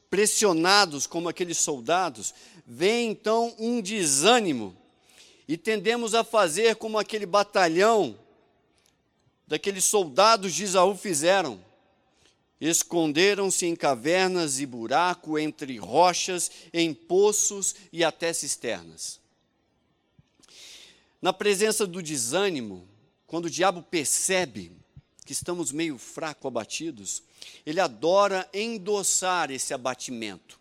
pressionados 0.09 1.07
como 1.07 1.29
aqueles 1.29 1.59
soldados, 1.59 2.35
vem 2.67 3.11
então 3.11 3.55
um 3.59 3.81
desânimo 3.81 4.77
e 5.47 5.57
tendemos 5.57 6.15
a 6.15 6.23
fazer 6.23 6.77
como 6.77 6.99
aquele 6.99 7.27
batalhão 7.27 8.19
daqueles 9.47 9.85
soldados 9.85 10.55
de 10.55 10.65
Isaú 10.65 10.97
fizeram. 10.97 11.61
Esconderam-se 12.61 13.67
em 13.67 13.75
cavernas 13.75 14.61
e 14.61 14.67
buraco, 14.67 15.39
entre 15.39 15.79
rochas, 15.79 16.51
em 16.73 16.93
poços 16.93 17.75
e 17.93 18.05
até 18.05 18.33
cisternas. 18.33 19.20
Na 21.21 21.33
presença 21.33 21.87
do 21.87 22.03
desânimo, 22.03 22.89
quando 23.27 23.45
o 23.45 23.51
diabo 23.51 23.83
percebe 23.83 24.73
que 25.25 25.33
estamos 25.33 25.71
meio 25.71 25.99
fraco, 25.99 26.49
abatidos, 26.49 27.23
ele 27.65 27.79
adora 27.79 28.49
endossar 28.53 29.51
esse 29.51 29.73
abatimento. 29.73 30.59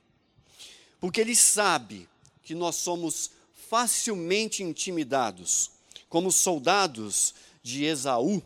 Porque 0.99 1.21
ele 1.21 1.35
sabe 1.35 2.07
que 2.43 2.53
nós 2.53 2.75
somos 2.75 3.31
facilmente 3.69 4.61
intimidados, 4.61 5.71
como 6.09 6.31
soldados 6.31 7.33
de 7.63 7.85
Esaú, 7.85 8.41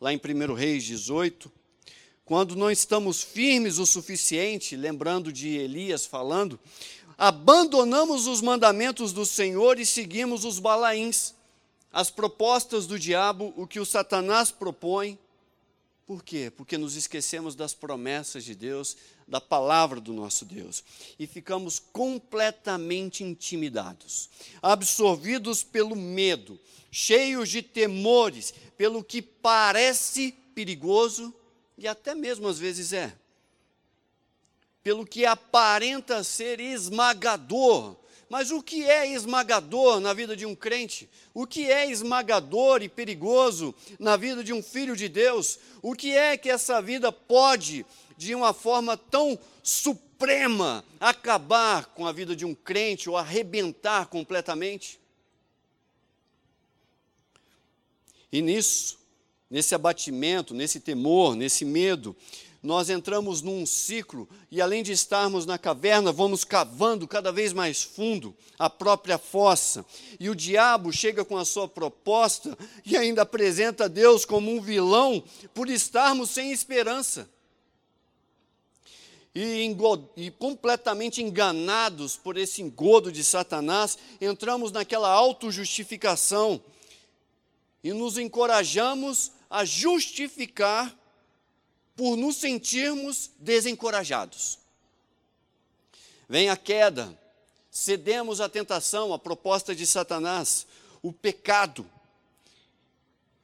lá 0.00 0.12
em 0.12 0.20
1 0.22 0.54
Reis 0.54 0.84
18, 0.84 1.50
quando 2.24 2.54
não 2.54 2.70
estamos 2.70 3.22
firmes 3.22 3.78
o 3.78 3.86
suficiente, 3.86 4.76
lembrando 4.76 5.32
de 5.32 5.48
Elias 5.48 6.06
falando, 6.06 6.60
abandonamos 7.18 8.26
os 8.26 8.40
mandamentos 8.40 9.12
do 9.12 9.26
Senhor 9.26 9.78
e 9.80 9.84
seguimos 9.84 10.44
os 10.44 10.58
balaíns, 10.58 11.34
as 11.92 12.10
propostas 12.10 12.86
do 12.86 12.98
diabo, 12.98 13.52
o 13.56 13.66
que 13.66 13.80
o 13.80 13.86
Satanás 13.86 14.50
propõe, 14.50 15.18
por 16.06 16.24
quê? 16.24 16.50
Porque 16.50 16.76
nos 16.76 16.96
esquecemos 16.96 17.54
das 17.54 17.72
promessas 17.72 18.42
de 18.42 18.54
Deus, 18.54 18.96
da 19.28 19.40
palavra 19.40 20.00
do 20.00 20.12
nosso 20.12 20.44
Deus, 20.44 20.82
e 21.16 21.24
ficamos 21.24 21.78
completamente 21.78 23.22
intimidados, 23.22 24.28
absorvidos 24.60 25.62
pelo 25.62 25.94
medo, 25.94 26.58
cheios 26.90 27.48
de 27.48 27.62
temores, 27.62 28.52
pelo 28.76 29.04
que 29.04 29.22
parece 29.22 30.32
perigoso 30.52 31.32
e 31.78 31.86
até 31.86 32.12
mesmo 32.12 32.48
às 32.48 32.58
vezes 32.58 32.92
é, 32.92 33.16
pelo 34.82 35.06
que 35.06 35.24
aparenta 35.24 36.24
ser 36.24 36.58
esmagador, 36.58 37.96
mas 38.30 38.52
o 38.52 38.62
que 38.62 38.88
é 38.88 39.12
esmagador 39.12 39.98
na 39.98 40.14
vida 40.14 40.36
de 40.36 40.46
um 40.46 40.54
crente? 40.54 41.10
O 41.34 41.48
que 41.48 41.68
é 41.68 41.90
esmagador 41.90 42.80
e 42.80 42.88
perigoso 42.88 43.74
na 43.98 44.16
vida 44.16 44.44
de 44.44 44.52
um 44.52 44.62
filho 44.62 44.94
de 44.94 45.08
Deus? 45.08 45.58
O 45.82 45.96
que 45.96 46.16
é 46.16 46.36
que 46.36 46.48
essa 46.48 46.80
vida 46.80 47.10
pode, 47.10 47.84
de 48.16 48.32
uma 48.32 48.54
forma 48.54 48.96
tão 48.96 49.36
suprema, 49.64 50.84
acabar 51.00 51.86
com 51.86 52.06
a 52.06 52.12
vida 52.12 52.36
de 52.36 52.44
um 52.44 52.54
crente 52.54 53.10
ou 53.10 53.16
arrebentar 53.16 54.06
completamente? 54.06 55.00
E 58.30 58.40
nisso, 58.40 58.96
nesse 59.50 59.74
abatimento, 59.74 60.54
nesse 60.54 60.78
temor, 60.78 61.34
nesse 61.34 61.64
medo, 61.64 62.14
nós 62.62 62.90
entramos 62.90 63.40
num 63.40 63.64
ciclo 63.64 64.28
e, 64.50 64.60
além 64.60 64.82
de 64.82 64.92
estarmos 64.92 65.46
na 65.46 65.56
caverna, 65.56 66.12
vamos 66.12 66.44
cavando 66.44 67.08
cada 67.08 67.32
vez 67.32 67.54
mais 67.54 67.82
fundo 67.82 68.36
a 68.58 68.68
própria 68.68 69.16
fossa. 69.16 69.84
E 70.18 70.28
o 70.28 70.34
diabo 70.34 70.92
chega 70.92 71.24
com 71.24 71.38
a 71.38 71.44
sua 71.44 71.66
proposta 71.66 72.56
e 72.84 72.98
ainda 72.98 73.22
apresenta 73.22 73.88
Deus 73.88 74.26
como 74.26 74.50
um 74.50 74.60
vilão 74.60 75.24
por 75.54 75.70
estarmos 75.70 76.28
sem 76.28 76.52
esperança. 76.52 77.30
e, 79.34 79.74
e, 80.16 80.30
completamente 80.30 81.22
enganados 81.22 82.16
por 82.16 82.36
esse 82.36 82.60
engodo 82.60 83.10
de 83.10 83.24
Satanás, 83.24 83.96
entramos 84.20 84.70
naquela 84.70 85.08
autojustificação 85.08 86.60
e 87.82 87.90
nos 87.94 88.18
encorajamos 88.18 89.32
a 89.48 89.64
justificar 89.64 90.99
por 92.00 92.16
nos 92.16 92.36
sentirmos 92.36 93.30
desencorajados. 93.38 94.58
Vem 96.26 96.48
a 96.48 96.56
queda, 96.56 97.14
cedemos 97.70 98.40
à 98.40 98.48
tentação, 98.48 99.12
à 99.12 99.18
proposta 99.18 99.74
de 99.74 99.86
Satanás, 99.86 100.66
o 101.02 101.12
pecado 101.12 101.86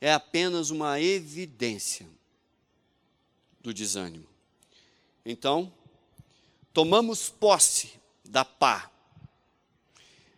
é 0.01 0.11
apenas 0.11 0.71
uma 0.71 0.99
evidência 0.99 2.09
do 3.61 3.75
desânimo. 3.75 4.27
Então, 5.23 5.71
tomamos 6.73 7.29
posse 7.29 7.93
da 8.25 8.43
pá. 8.43 8.91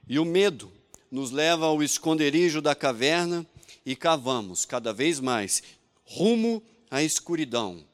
E 0.08 0.18
o 0.18 0.24
medo 0.24 0.72
nos 1.08 1.30
leva 1.30 1.66
ao 1.66 1.84
esconderijo 1.84 2.60
da 2.60 2.74
caverna 2.74 3.46
e 3.86 3.94
cavamos 3.94 4.64
cada 4.64 4.92
vez 4.92 5.20
mais 5.20 5.62
rumo 6.04 6.60
à 6.90 7.00
escuridão, 7.00 7.86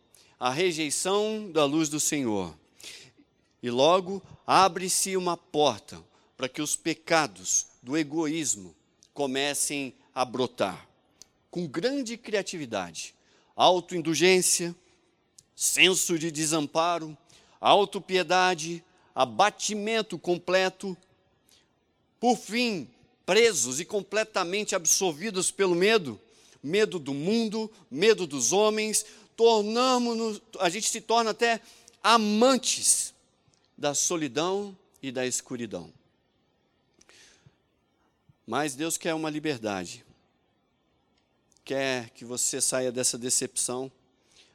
à 0.45 0.51
rejeição 0.51 1.51
da 1.51 1.65
luz 1.65 1.89
do 1.89 1.99
Senhor. 1.99 2.55
E 3.63 3.71
logo 3.71 4.23
abre-se 4.47 5.17
uma 5.17 5.39
porta 5.39 6.05
para 6.37 6.51
que 6.51 6.61
os 6.61 6.77
pecados 6.77 7.69
do 7.83 7.97
egoísmo 7.97 8.77
comecem 9.15 9.95
a 10.15 10.23
brotar 10.23 10.87
com 11.51 11.67
grande 11.67 12.19
criatividade, 12.19 13.15
autoindulgência, 13.57 14.77
senso 15.57 16.19
de 16.19 16.31
desamparo, 16.31 17.17
autopiedade, 17.59 18.85
abatimento 19.15 20.19
completo, 20.19 20.95
por 22.21 22.37
fim, 22.37 22.87
presos 23.25 23.81
e 23.81 23.85
completamente 23.87 24.75
absorvidos 24.75 25.51
pelo 25.51 25.75
medo, 25.75 26.21
medo 26.63 26.99
do 26.99 27.15
mundo, 27.15 27.71
medo 27.91 28.27
dos 28.27 28.53
homens, 28.53 29.07
tornamos 29.37 30.41
a 30.59 30.69
gente 30.69 30.89
se 30.89 31.01
torna 31.01 31.31
até 31.31 31.61
amantes 32.03 33.15
da 33.77 33.95
solidão 33.95 34.77
e 35.03 35.11
da 35.11 35.27
escuridão. 35.27 35.93
Mas 38.47 38.75
Deus 38.75 38.97
quer 38.97 39.15
uma 39.15 39.31
liberdade. 39.31 40.05
Quer 41.65 42.11
que 42.11 42.25
você 42.25 42.61
saia 42.61 42.93
dessa 42.93 43.17
decepção 43.17 43.91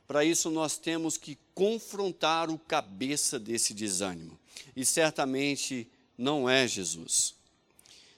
para 0.10 0.26
isso, 0.26 0.50
nós 0.50 0.76
temos 0.76 1.18
que 1.18 1.38
confrontar 1.54 2.50
o 2.50 2.58
cabeça 2.58 3.38
desse 3.38 3.76
desânimo. 3.76 4.40
E 4.76 4.84
certamente 4.84 5.88
não 6.18 6.50
é 6.50 6.68
Jesus. 6.68 7.36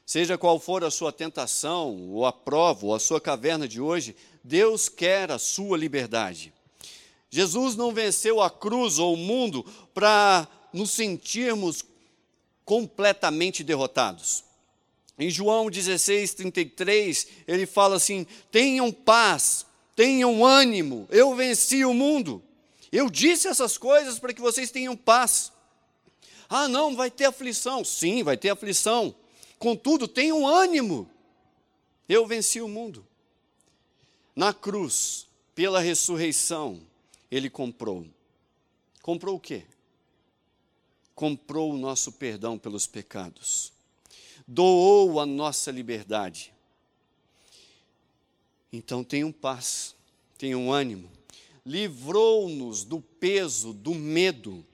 Seja 0.05 0.37
qual 0.37 0.57
for 0.57 0.85
a 0.85 0.89
sua 0.89 1.11
tentação, 1.11 2.09
ou 2.11 2.25
a 2.25 2.31
prova, 2.31 2.85
ou 2.85 2.95
a 2.95 2.99
sua 2.99 3.19
caverna 3.19 3.67
de 3.67 3.81
hoje, 3.81 4.15
Deus 4.43 4.89
quer 4.89 5.31
a 5.31 5.37
sua 5.37 5.77
liberdade. 5.77 6.53
Jesus 7.29 7.75
não 7.75 7.93
venceu 7.93 8.41
a 8.41 8.49
cruz 8.49 8.99
ou 8.99 9.13
o 9.13 9.17
mundo 9.17 9.65
para 9.93 10.47
nos 10.73 10.91
sentirmos 10.91 11.83
completamente 12.65 13.63
derrotados. 13.63 14.43
Em 15.17 15.29
João 15.29 15.69
16, 15.69 16.33
33, 16.33 17.27
ele 17.47 17.65
fala 17.65 17.95
assim: 17.95 18.25
tenham 18.51 18.91
paz, 18.91 19.65
tenham 19.95 20.45
ânimo, 20.45 21.07
eu 21.09 21.35
venci 21.35 21.85
o 21.85 21.93
mundo. 21.93 22.43
Eu 22.91 23.09
disse 23.09 23.47
essas 23.47 23.77
coisas 23.77 24.19
para 24.19 24.33
que 24.33 24.41
vocês 24.41 24.69
tenham 24.69 24.97
paz. 24.97 25.51
Ah, 26.49 26.67
não, 26.67 26.95
vai 26.95 27.09
ter 27.09 27.25
aflição. 27.25 27.85
Sim, 27.85 28.23
vai 28.23 28.35
ter 28.35 28.49
aflição. 28.49 29.15
Contudo, 29.57 30.07
tenham 30.07 30.45
ânimo. 30.45 31.09
Eu 32.09 32.27
venci 32.27 32.59
o 32.59 32.67
mundo. 32.67 33.07
Na 34.41 34.55
cruz, 34.55 35.27
pela 35.53 35.79
ressurreição, 35.79 36.81
ele 37.29 37.47
comprou. 37.47 38.07
Comprou 38.99 39.35
o 39.35 39.39
quê? 39.39 39.65
Comprou 41.13 41.71
o 41.71 41.77
nosso 41.77 42.11
perdão 42.13 42.57
pelos 42.57 42.87
pecados. 42.87 43.71
Doou 44.47 45.19
a 45.19 45.27
nossa 45.27 45.69
liberdade. 45.69 46.51
Então 48.73 49.03
tenham 49.03 49.31
paz, 49.31 49.95
tenham 50.39 50.71
ânimo. 50.73 51.07
Livrou-nos 51.63 52.83
do 52.83 52.99
peso 52.99 53.71
do 53.71 53.93
medo. 53.93 54.65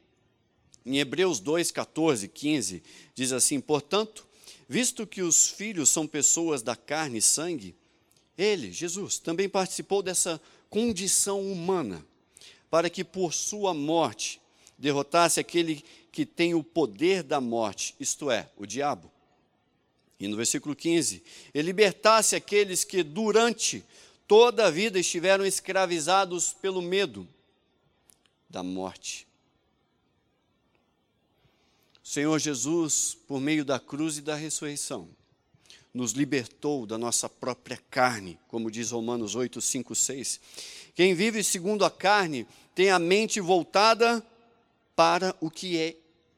Em 0.85 0.97
Hebreus 0.97 1.41
2, 1.41 1.71
14, 1.71 2.29
15, 2.29 2.81
diz 3.13 3.33
assim: 3.33 3.59
Portanto, 3.59 4.25
visto 4.69 5.05
que 5.05 5.21
os 5.21 5.49
filhos 5.49 5.89
são 5.89 6.07
pessoas 6.07 6.61
da 6.61 6.73
carne 6.73 7.17
e 7.17 7.21
sangue, 7.21 7.75
ele, 8.37 8.71
Jesus, 8.71 9.19
também 9.19 9.49
participou 9.49 10.01
dessa 10.01 10.39
condição 10.69 11.41
humana, 11.41 12.05
para 12.69 12.89
que 12.89 13.03
por 13.03 13.33
sua 13.33 13.73
morte 13.73 14.41
derrotasse 14.77 15.39
aquele 15.39 15.83
que 16.11 16.25
tem 16.25 16.53
o 16.53 16.63
poder 16.63 17.23
da 17.23 17.41
morte, 17.41 17.95
isto 17.99 18.29
é, 18.29 18.49
o 18.57 18.65
diabo 18.65 19.11
e 20.19 20.27
no 20.27 20.35
versículo 20.35 20.75
15, 20.75 21.23
ele 21.53 21.67
libertasse 21.67 22.35
aqueles 22.35 22.83
que 22.83 23.03
durante 23.03 23.83
toda 24.27 24.65
a 24.65 24.71
vida 24.71 24.99
estiveram 24.99 25.45
escravizados 25.45 26.53
pelo 26.53 26.81
medo 26.81 27.27
da 28.49 28.63
morte. 28.63 29.27
O 32.03 32.07
Senhor 32.07 32.39
Jesus, 32.39 33.15
por 33.27 33.39
meio 33.39 33.63
da 33.63 33.79
cruz 33.79 34.17
e 34.17 34.21
da 34.21 34.35
ressurreição, 34.35 35.09
nos 35.97 36.11
libertou 36.11 36.85
da 36.85 36.95
nossa 36.95 37.27
própria 37.27 37.79
carne, 37.89 38.39
como 38.47 38.69
diz 38.69 38.91
Romanos 38.91 39.33
8, 39.33 39.59
5, 39.59 39.95
6. 39.95 40.39
Quem 40.93 41.15
vive 41.15 41.43
segundo 41.43 41.83
a 41.83 41.89
carne 41.89 42.47
tem 42.75 42.91
a 42.91 42.99
mente 42.99 43.41
voltada 43.41 44.23
para 44.95 45.35
o 45.41 45.49
que 45.49 45.75
é 45.75 45.95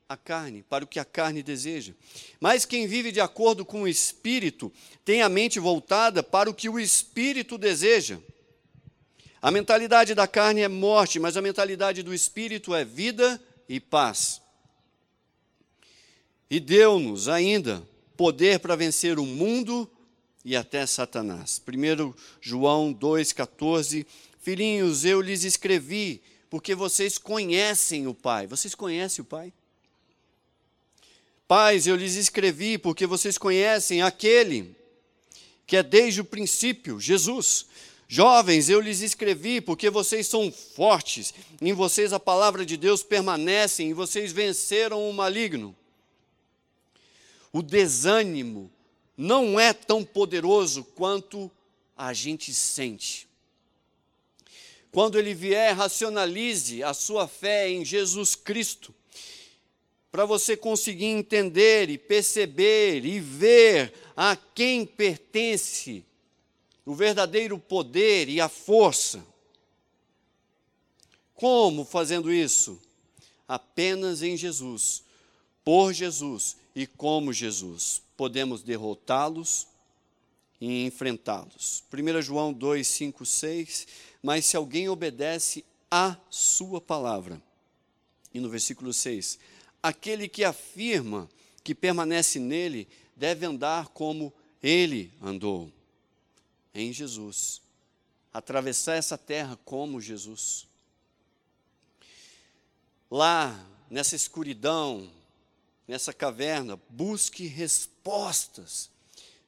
a 0.08 0.16
carne, 0.16 0.64
para 0.64 0.86
o 0.86 0.88
que 0.88 0.98
a 0.98 1.04
carne 1.04 1.44
deseja. 1.44 1.94
Mas 2.40 2.64
quem 2.64 2.88
vive 2.88 3.12
de 3.12 3.20
acordo 3.20 3.66
com 3.66 3.82
o 3.82 3.88
espírito 3.88 4.72
tem 5.04 5.22
a 5.22 5.28
mente 5.28 5.60
voltada 5.60 6.24
para 6.24 6.50
o 6.50 6.54
que 6.54 6.70
o 6.70 6.80
espírito 6.80 7.58
deseja. 7.58 8.18
A 9.42 9.52
mentalidade 9.52 10.16
da 10.16 10.26
carne 10.26 10.62
é 10.62 10.70
morte, 10.70 11.20
mas 11.20 11.36
a 11.36 11.42
mentalidade 11.42 12.02
do 12.02 12.14
espírito 12.14 12.74
é 12.74 12.86
vida 12.86 13.42
e 13.68 13.78
paz. 13.78 14.42
E 16.50 16.62
deu-nos 16.62 17.28
ainda 17.28 17.86
poder 18.20 18.60
para 18.60 18.76
vencer 18.76 19.18
o 19.18 19.26
mundo 19.26 19.90
e 20.44 20.54
até 20.54 20.86
Satanás. 20.86 21.62
1 21.66 22.14
João 22.42 22.94
2,14: 22.94 24.06
Filhinhos, 24.42 25.06
eu 25.06 25.22
lhes 25.22 25.46
escrevi, 25.46 26.22
porque 26.50 26.76
vocês 26.76 27.18
conhecem 27.18 28.08
o 28.08 28.14
Pai. 28.14 28.46
Vocês 28.46 28.76
conhecem 28.76 29.22
o 29.22 29.26
Pai? 29.26 29.54
Pais, 31.48 31.88
eu 31.88 31.96
lhes 31.96 32.16
escrevi 32.16 32.78
porque 32.78 33.08
vocês 33.08 33.38
conhecem 33.38 34.02
aquele 34.02 34.76
que 35.66 35.78
é 35.78 35.82
desde 35.82 36.20
o 36.20 36.26
princípio, 36.26 37.00
Jesus. 37.00 37.68
Jovens, 38.06 38.68
eu 38.68 38.82
lhes 38.82 39.00
escrevi 39.00 39.62
porque 39.62 39.90
vocês 39.90 40.28
são 40.28 40.52
fortes, 40.52 41.34
em 41.62 41.72
vocês 41.72 42.12
a 42.12 42.20
palavra 42.20 42.66
de 42.66 42.76
Deus 42.76 43.02
permanece, 43.02 43.82
e 43.84 43.94
vocês 43.94 44.34
venceram 44.34 45.10
o 45.10 45.14
maligno. 45.14 45.74
O 47.52 47.62
desânimo 47.62 48.72
não 49.18 49.60
é 49.60 49.74
tão 49.74 50.04
poderoso 50.04 50.84
quanto 50.84 51.52
a 51.96 52.14
gente 52.14 52.54
sente. 52.54 53.28
Quando 54.92 55.20
ele 55.20 55.34
vier, 55.34 55.76
racionalize 55.76 56.84
a 56.84 56.94
sua 56.94 57.28
fé 57.28 57.70
em 57.70 57.86
Jesus 57.86 58.36
Cristo 58.36 58.94
para 60.12 60.26
você 60.26 60.58
conseguir 60.58 61.06
entender 61.06 61.90
e 61.90 61.98
perceber 61.98 63.06
e 63.06 63.20
ver 63.20 63.94
a 64.16 64.36
quem 64.36 64.86
pertence 64.86 66.04
o 66.86 66.96
verdadeiro 66.96 67.60
poder 67.60 68.28
e 68.28 68.42
a 68.42 68.50
força. 68.50 69.24
Como 71.36 71.86
fazendo 71.86 72.34
isso? 72.34 72.82
Apenas 73.48 74.24
em 74.24 74.36
Jesus, 74.36 75.04
por 75.70 75.94
Jesus 75.94 76.58
e 76.76 76.88
como 76.88 77.32
Jesus. 77.32 78.02
Podemos 78.18 78.64
derrotá-los 78.64 79.68
e 80.60 80.84
enfrentá-los. 80.84 81.84
1 81.94 82.24
João 82.24 82.52
2, 82.52 82.88
5, 82.88 83.24
6. 83.24 83.88
Mas 84.24 84.48
se 84.48 84.58
alguém 84.58 84.90
obedece 84.90 85.64
à 85.92 86.18
sua 86.28 86.82
palavra. 86.82 87.40
E 88.34 88.40
no 88.40 88.50
versículo 88.50 88.92
6 88.92 89.38
aquele 89.82 90.28
que 90.28 90.44
afirma 90.44 91.30
que 91.64 91.76
permanece 91.76 92.40
nele 92.40 92.88
deve 93.16 93.46
andar 93.46 93.90
como 93.90 94.34
ele 94.64 95.14
andou, 95.22 95.72
em 96.74 96.92
Jesus. 96.92 97.62
Atravessar 98.34 98.96
essa 98.96 99.20
terra 99.20 99.56
como 99.64 100.02
Jesus. 100.02 100.68
lá 103.12 103.68
nessa 103.88 104.16
escuridão, 104.16 105.19
nessa 105.90 106.14
caverna, 106.14 106.80
busque 106.88 107.48
respostas. 107.48 108.92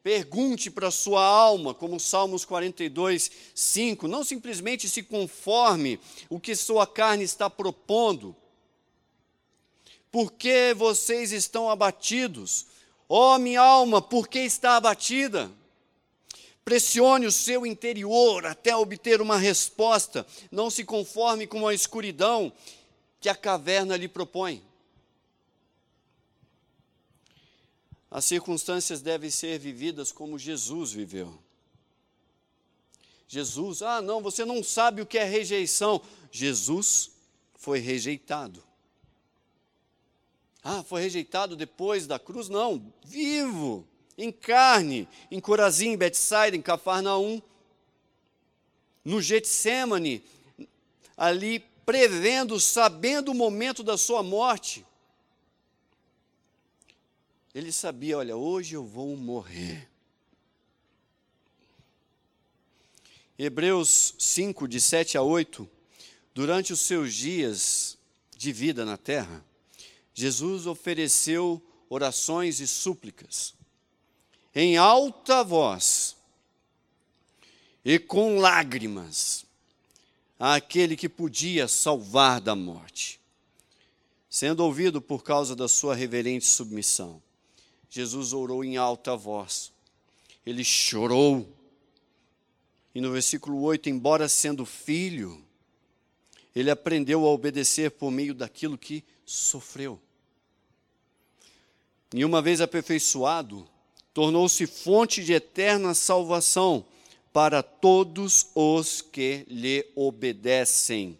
Pergunte 0.02 0.72
para 0.72 0.90
sua 0.90 1.24
alma, 1.24 1.72
como 1.72 2.00
Salmos 2.00 2.44
42, 2.44 3.30
5. 3.54 4.08
Não 4.08 4.24
simplesmente 4.24 4.90
se 4.90 5.04
conforme 5.04 6.00
o 6.32 6.40
que 6.40 6.56
sua 6.56 6.88
carne 6.88 7.24
está 7.24 7.48
propondo. 7.48 8.36
Por 10.12 10.32
que 10.32 10.74
vocês 10.74 11.32
estão 11.32 11.70
abatidos? 11.70 12.66
Ó 13.08 13.36
oh, 13.36 13.38
minha 13.38 13.62
alma, 13.62 14.02
por 14.02 14.28
que 14.28 14.40
está 14.40 14.78
abatida? 14.78 15.52
Pressione 16.66 17.28
o 17.28 17.32
seu 17.32 17.68
interior 17.68 18.48
até 18.48 18.76
obter 18.76 19.22
uma 19.22 19.38
resposta. 19.38 20.26
Não 20.52 20.72
se 20.72 20.84
conforme 20.84 21.46
com 21.46 21.68
a 21.68 21.74
escuridão 21.76 22.52
que 23.20 23.30
a 23.30 23.36
caverna 23.36 23.96
lhe 23.96 24.08
propõe. 24.08 24.71
As 28.12 28.26
circunstâncias 28.26 29.02
devem 29.02 29.30
ser 29.30 29.58
vividas 29.58 30.12
como 30.12 30.38
Jesus 30.38 30.92
viveu. 30.92 31.42
Jesus, 33.26 33.82
ah, 33.82 34.02
não, 34.02 34.22
você 34.22 34.44
não 34.44 34.62
sabe 34.62 35.02
o 35.02 35.06
que 35.06 35.18
é 35.18 35.24
rejeição. 35.24 36.02
Jesus 36.30 37.12
foi 37.56 37.80
rejeitado. 37.80 38.62
Ah, 40.62 40.84
foi 40.84 41.02
rejeitado 41.02 41.56
depois 41.56 42.06
da 42.06 42.20
cruz? 42.20 42.50
Não, 42.50 42.94
vivo, 43.06 43.88
em 44.18 44.30
carne, 44.30 45.08
em 45.32 45.40
Corazim, 45.40 45.92
em 45.92 45.98
Betsaida, 45.98 46.58
em 46.58 46.62
Cafarnaum, 46.62 47.42
no 49.06 49.22
Getsemane, 49.22 50.22
ali 51.16 51.60
prevendo, 51.86 52.60
sabendo 52.60 53.32
o 53.32 53.36
momento 53.36 53.84
da 53.84 53.98
sua 53.98 54.22
morte. 54.22 54.86
Ele 57.54 57.72
sabia, 57.72 58.18
olha, 58.18 58.38
hoje 58.38 58.76
eu 58.76 58.86
vou 58.86 59.16
morrer. 59.18 59.90
Hebreus 63.38 64.16
5, 64.20 64.68
de 64.68 64.80
7 64.80 65.18
a 65.18 65.22
8, 65.22 65.70
durante 66.34 66.72
os 66.72 66.80
seus 66.80 67.14
dias 67.14 67.98
de 68.38 68.54
vida 68.54 68.86
na 68.86 68.98
terra, 68.98 69.44
Jesus 70.14 70.66
ofereceu 70.66 71.62
orações 71.90 72.60
e 72.60 72.68
súplicas 72.68 73.54
em 74.54 74.78
alta 74.78 75.44
voz 75.44 76.16
e 77.84 77.98
com 77.98 78.38
lágrimas 78.38 79.46
àquele 80.40 80.96
que 80.96 81.10
podia 81.10 81.68
salvar 81.68 82.40
da 82.40 82.56
morte. 82.56 83.20
Sendo 84.30 84.64
ouvido 84.64 85.02
por 85.02 85.24
causa 85.24 85.56
da 85.56 85.68
sua 85.68 85.94
reverente 85.94 86.46
submissão, 86.46 87.22
Jesus 87.92 88.32
orou 88.32 88.64
em 88.64 88.78
alta 88.78 89.18
voz. 89.18 89.74
Ele 90.46 90.64
chorou. 90.64 91.46
E 92.96 93.02
no 93.02 93.12
versículo 93.12 93.62
8, 93.62 93.90
embora 93.90 94.30
sendo 94.30 94.66
filho, 94.66 95.44
ele 96.56 96.72
aprendeu 96.72 97.26
a 97.26 97.30
obedecer 97.30 97.92
por 97.92 98.10
meio 98.10 98.34
daquilo 98.34 98.78
que 98.78 99.04
sofreu. 99.26 100.00
E 102.14 102.24
uma 102.24 102.42
vez 102.42 102.62
aperfeiçoado, 102.62 103.68
tornou-se 104.14 104.66
fonte 104.66 105.22
de 105.22 105.34
eterna 105.34 105.94
salvação 105.94 106.86
para 107.34 107.62
todos 107.62 108.48
os 108.56 109.02
que 109.02 109.46
lhe 109.50 109.86
obedecem 109.96 111.20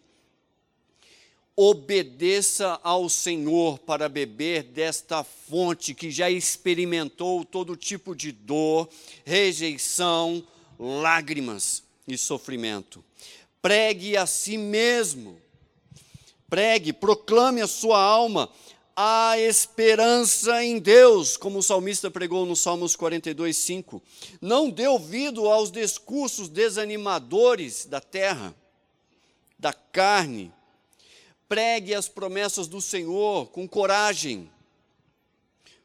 obedeça 1.56 2.80
ao 2.82 3.08
Senhor 3.08 3.78
para 3.78 4.08
beber 4.08 4.62
desta 4.62 5.22
fonte 5.22 5.94
que 5.94 6.10
já 6.10 6.30
experimentou 6.30 7.44
todo 7.44 7.76
tipo 7.76 8.14
de 8.14 8.32
dor, 8.32 8.88
rejeição, 9.24 10.42
lágrimas 10.78 11.82
e 12.08 12.16
sofrimento. 12.16 13.04
Pregue 13.60 14.16
a 14.16 14.26
si 14.26 14.56
mesmo, 14.56 15.38
pregue, 16.48 16.92
proclame 16.92 17.60
a 17.60 17.66
sua 17.66 18.00
alma 18.00 18.50
a 18.94 19.38
esperança 19.38 20.62
em 20.62 20.78
Deus, 20.78 21.36
como 21.36 21.58
o 21.58 21.62
salmista 21.62 22.10
pregou 22.10 22.44
no 22.44 22.54
Salmos 22.54 22.94
42, 22.94 23.56
5. 23.56 24.02
Não 24.40 24.68
dê 24.68 24.86
ouvido 24.86 25.48
aos 25.48 25.70
discursos 25.70 26.48
desanimadores 26.48 27.86
da 27.86 28.00
terra, 28.00 28.54
da 29.58 29.72
carne, 29.72 30.52
pregue 31.52 31.94
as 31.94 32.08
promessas 32.08 32.66
do 32.66 32.80
Senhor 32.80 33.46
com 33.48 33.68
coragem. 33.68 34.50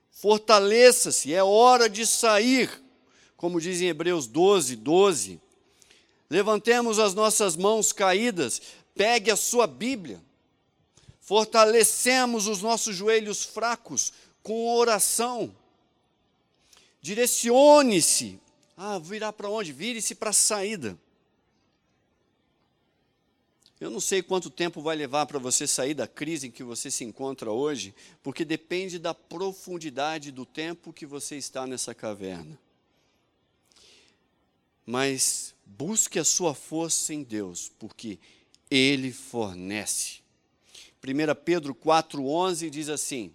Fortaleça-se, 0.10 1.34
é 1.34 1.44
hora 1.44 1.90
de 1.90 2.08
sair, 2.08 2.72
como 3.36 3.60
diz 3.60 3.82
em 3.82 3.88
Hebreus 3.88 4.28
12, 4.28 4.78
12. 4.78 5.42
Levantemos 6.30 7.00
as 7.00 7.14
nossas 7.14 7.58
mãos 7.58 7.92
caídas, 7.92 8.62
pegue 8.96 9.30
a 9.30 9.36
sua 9.36 9.68
Bíblia. 9.68 10.22
Fortalecemos 11.20 12.48
os 12.48 12.62
nossos 12.62 12.96
joelhos 12.96 13.44
fracos 13.44 14.14
com 14.42 14.74
oração. 14.74 15.54
Direcione-se. 17.02 18.40
Ah, 18.78 19.00
virar 19.00 19.34
para 19.34 19.50
onde? 19.50 19.74
Vire-se 19.74 20.16
para 20.16 20.30
a 20.30 20.34
saída. 20.34 20.98
Eu 23.80 23.92
não 23.92 24.00
sei 24.00 24.24
quanto 24.24 24.50
tempo 24.50 24.82
vai 24.82 24.96
levar 24.96 25.28
para 25.28 25.38
você 25.38 25.68
sair 25.68 25.94
da 25.94 26.08
crise 26.08 26.48
em 26.48 26.52
que 26.52 26.64
você 26.64 26.90
se 26.90 27.04
encontra 27.04 27.52
hoje, 27.52 27.94
porque 28.24 28.44
depende 28.44 28.98
da 28.98 29.14
profundidade 29.14 30.32
do 30.32 30.48
tempo 30.48 30.92
que 30.92 31.06
você 31.06 31.38
está 31.38 31.68
nessa 31.68 31.94
caverna. 31.94 32.60
Mas 34.84 35.54
busque 35.64 36.18
a 36.18 36.24
sua 36.24 36.56
força 36.56 37.14
em 37.14 37.22
Deus, 37.22 37.72
porque 37.78 38.18
Ele 38.72 39.12
fornece. 39.12 40.22
1 41.04 41.44
Pedro 41.46 41.76
4,11 41.76 42.72
diz 42.72 42.90
assim: 42.90 43.32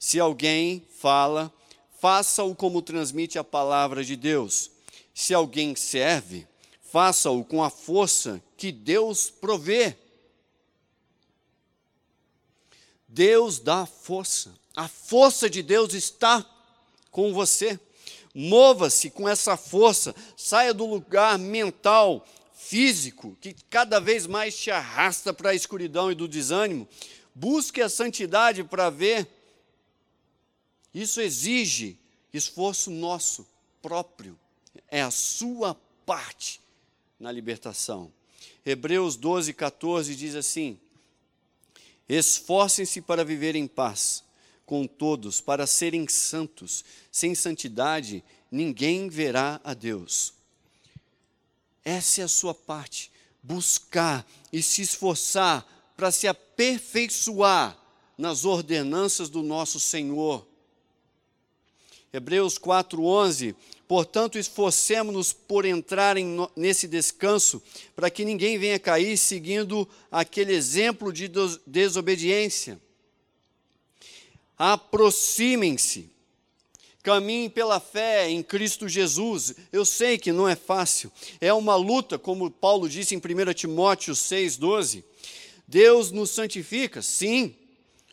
Se 0.00 0.18
alguém 0.18 0.84
fala, 0.98 1.52
faça-o 2.00 2.56
como 2.56 2.82
transmite 2.82 3.38
a 3.38 3.44
palavra 3.44 4.02
de 4.02 4.16
Deus. 4.16 4.70
Se 5.14 5.32
alguém 5.32 5.76
serve, 5.76 6.46
faça-o 6.96 7.44
com 7.44 7.62
a 7.62 7.68
força 7.68 8.42
que 8.56 8.72
Deus 8.72 9.28
provê. 9.28 9.94
Deus 13.06 13.58
dá 13.58 13.84
força. 13.84 14.54
A 14.74 14.88
força 14.88 15.50
de 15.50 15.62
Deus 15.62 15.92
está 15.92 16.42
com 17.10 17.34
você. 17.34 17.78
Mova-se 18.34 19.10
com 19.10 19.28
essa 19.28 19.58
força. 19.58 20.14
Saia 20.38 20.72
do 20.72 20.86
lugar 20.86 21.38
mental, 21.38 22.26
físico, 22.54 23.36
que 23.42 23.54
cada 23.68 24.00
vez 24.00 24.26
mais 24.26 24.56
te 24.56 24.70
arrasta 24.70 25.34
para 25.34 25.50
a 25.50 25.54
escuridão 25.54 26.10
e 26.10 26.14
do 26.14 26.26
desânimo. 26.26 26.88
Busque 27.34 27.82
a 27.82 27.90
santidade 27.90 28.64
para 28.64 28.88
ver. 28.88 29.28
Isso 30.94 31.20
exige 31.20 31.98
esforço 32.32 32.90
nosso 32.90 33.46
próprio. 33.82 34.38
É 34.88 35.02
a 35.02 35.10
sua 35.10 35.76
parte 36.06 36.64
na 37.18 37.32
libertação. 37.32 38.12
Hebreus 38.64 39.16
12, 39.16 39.52
14 39.52 40.14
diz 40.14 40.34
assim: 40.34 40.78
Esforcem-se 42.08 43.00
para 43.00 43.24
viver 43.24 43.54
em 43.56 43.66
paz 43.66 44.24
com 44.64 44.86
todos, 44.86 45.40
para 45.40 45.66
serem 45.66 46.08
santos. 46.08 46.84
Sem 47.10 47.34
santidade, 47.34 48.22
ninguém 48.50 49.08
verá 49.08 49.60
a 49.62 49.72
Deus. 49.72 50.34
Essa 51.84 52.22
é 52.22 52.24
a 52.24 52.28
sua 52.28 52.52
parte. 52.52 53.12
Buscar 53.42 54.26
e 54.52 54.60
se 54.60 54.82
esforçar 54.82 55.64
para 55.96 56.10
se 56.10 56.26
aperfeiçoar 56.26 57.78
nas 58.18 58.44
ordenanças 58.44 59.28
do 59.28 59.42
nosso 59.42 59.78
Senhor. 59.78 60.46
Hebreus 62.12 62.58
4:11 62.58 63.54
Portanto, 63.88 64.36
esforcemos-nos 64.36 65.32
por 65.32 65.64
entrar 65.64 66.16
em, 66.16 66.36
nesse 66.56 66.88
descanso, 66.88 67.62
para 67.94 68.10
que 68.10 68.24
ninguém 68.24 68.58
venha 68.58 68.78
cair 68.78 69.16
seguindo 69.16 69.88
aquele 70.10 70.52
exemplo 70.52 71.12
de 71.12 71.30
desobediência. 71.64 72.80
Aproximem-se, 74.58 76.10
caminhem 77.02 77.48
pela 77.48 77.78
fé 77.78 78.28
em 78.28 78.42
Cristo 78.42 78.88
Jesus. 78.88 79.54
Eu 79.70 79.84
sei 79.84 80.18
que 80.18 80.32
não 80.32 80.48
é 80.48 80.56
fácil, 80.56 81.12
é 81.40 81.52
uma 81.52 81.76
luta, 81.76 82.18
como 82.18 82.50
Paulo 82.50 82.88
disse 82.88 83.14
em 83.14 83.18
1 83.18 83.54
Timóteo 83.54 84.14
6,12. 84.14 85.04
Deus 85.68 86.10
nos 86.10 86.30
santifica, 86.30 87.02
sim, 87.02 87.54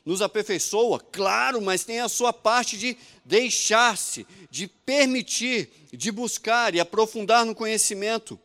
nos 0.06 0.22
aperfeiçoa, 0.22 1.00
claro, 1.00 1.62
mas 1.62 1.84
tem 1.86 2.00
a 2.00 2.10
sua 2.10 2.34
parte 2.34 2.78
de 2.78 2.98
deixar-se, 3.24 4.28
de 4.50 4.68
permitir, 4.68 5.70
de 5.94 6.12
buscar 6.12 6.76
e 6.76 6.80
aprofundar 6.80 7.46
no 7.46 7.56
conhecimento. 7.56 8.38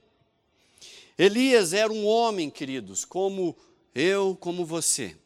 Elias 1.19 1.73
era 1.73 1.93
um 1.93 2.07
homem, 2.07 2.49
queridos, 2.49 3.05
como 3.05 3.57
eu, 3.95 4.37
como 4.41 4.65
você. 4.65 5.17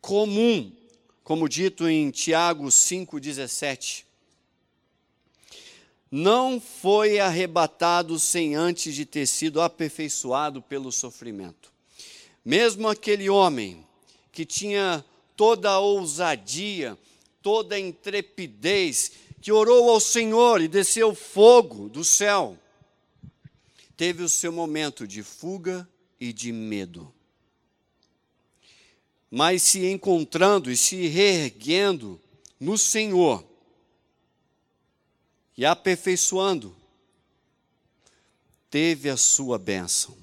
comum, 0.00 0.72
como 1.22 1.48
dito 1.48 1.88
em 1.88 2.10
Tiago 2.10 2.66
5,17. 2.66 4.04
Não 6.10 6.60
foi 6.60 7.18
arrebatado 7.18 8.18
sem 8.18 8.54
antes 8.54 8.94
de 8.94 9.06
ter 9.06 9.26
sido 9.26 9.60
aperfeiçoado 9.60 10.60
pelo 10.60 10.92
sofrimento. 10.92 11.72
Mesmo 12.44 12.88
aquele 12.88 13.30
homem 13.30 13.86
que 14.32 14.44
tinha 14.44 15.04
toda 15.36 15.70
a 15.70 15.78
ousadia, 15.78 16.98
toda 17.40 17.76
a 17.76 17.80
intrepidez, 17.80 19.12
que 19.40 19.52
orou 19.52 19.90
ao 19.90 20.00
Senhor 20.00 20.60
e 20.60 20.66
desceu 20.66 21.14
fogo 21.14 21.88
do 21.88 22.02
céu, 22.02 22.58
teve 23.96 24.22
o 24.22 24.28
seu 24.28 24.50
momento 24.50 25.06
de 25.06 25.22
fuga 25.22 25.88
e 26.18 26.32
de 26.32 26.50
medo 26.50 27.12
mas 29.34 29.62
se 29.62 29.86
encontrando 29.86 30.70
e 30.70 30.76
se 30.76 31.06
reerguendo 31.06 32.20
no 32.60 32.76
Senhor 32.76 33.42
e 35.56 35.64
aperfeiçoando, 35.64 36.76
teve 38.68 39.08
a 39.08 39.16
sua 39.16 39.58
bênção. 39.58 40.14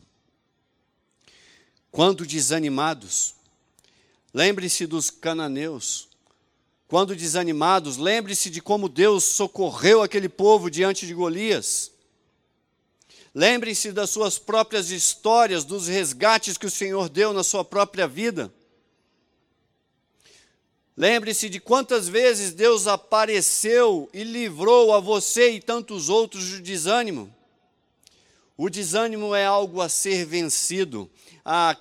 Quando 1.90 2.24
desanimados, 2.24 3.34
lembre-se 4.34 4.86
dos 4.86 5.10
cananeus. 5.10 6.10
Quando 6.88 7.16
desanimados, 7.16 7.98
lembre-se 7.98 8.50
de 8.50 8.62
como 8.62 8.90
Deus 8.90 9.24
socorreu 9.24 10.02
aquele 10.02 10.28
povo 10.28 10.72
diante 10.72 11.06
de 11.06 11.14
Golias. 11.14 11.92
Lembre-se 13.34 13.92
das 13.92 14.10
suas 14.10 14.40
próprias 14.40 14.90
histórias, 14.90 15.64
dos 15.64 15.88
resgates 15.88 16.58
que 16.58 16.66
o 16.66 16.72
Senhor 16.72 17.08
deu 17.08 17.32
na 17.32 17.44
sua 17.44 17.64
própria 17.64 18.08
vida. 18.08 18.52
Lembre-se 20.98 21.48
de 21.48 21.60
quantas 21.60 22.10
vezes 22.10 22.54
Deus 22.54 22.88
apareceu 22.88 24.10
e 24.14 24.24
livrou 24.24 24.94
a 24.94 25.00
você 25.00 25.52
e 25.52 25.62
tantos 25.62 26.10
outros 26.10 26.50
do 26.50 26.62
desânimo. 26.62 27.34
O 28.58 28.70
desânimo 28.70 29.34
é 29.34 29.46
algo 29.46 29.80
a 29.80 29.88
ser 29.88 30.26
vencido, 30.26 31.10
a 31.46 31.74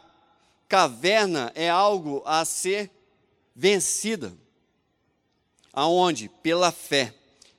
caverna 0.69 1.51
é 1.55 1.71
algo 1.71 2.23
a 2.27 2.45
ser 2.45 2.91
vencida. 3.57 4.37
Aonde? 5.73 6.29
Pela 6.43 6.71
fé, 6.71 7.15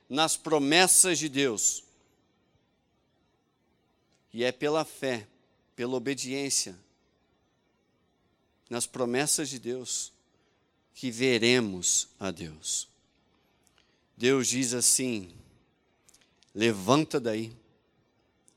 nas 0.08 0.36
promessas 0.36 1.18
de 1.18 1.28
Deus. 1.28 1.84
E 4.32 4.44
é 4.44 4.52
pela 4.52 4.84
fé, 4.84 5.26
pela 5.74 5.96
obediência, 5.96 6.78
nas 8.68 8.86
promessas 8.86 9.48
de 9.48 9.58
Deus 9.58 10.12
que 10.94 11.10
veremos 11.10 12.08
a 12.20 12.30
Deus. 12.30 12.88
Deus 14.16 14.48
diz 14.48 14.74
assim: 14.74 15.34
levanta 16.54 17.18
daí, 17.18 17.52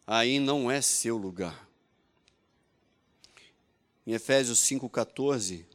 aí 0.05 0.39
não 0.39 0.69
é 0.69 0.81
seu 0.81 1.17
lugar. 1.17 1.67
Em 4.05 4.13
Efésios 4.13 4.59
5,14, 4.59 5.65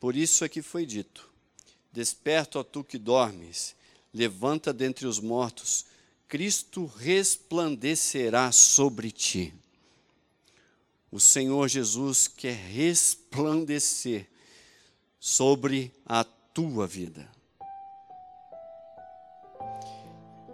por 0.00 0.16
isso 0.16 0.44
é 0.44 0.48
que 0.48 0.62
foi 0.62 0.86
dito: 0.86 1.30
Desperta, 1.92 2.58
ó 2.58 2.62
tu 2.64 2.82
que 2.82 2.98
dormes, 2.98 3.74
levanta 4.12 4.72
dentre 4.72 5.06
os 5.06 5.20
mortos, 5.20 5.86
Cristo 6.28 6.86
resplandecerá 6.86 8.50
sobre 8.52 9.10
ti. 9.10 9.54
O 11.10 11.20
Senhor 11.20 11.68
Jesus 11.68 12.26
quer 12.26 12.56
resplandecer 12.56 14.26
sobre 15.20 15.92
a 16.04 16.24
tua 16.24 16.86
vida. 16.86 17.30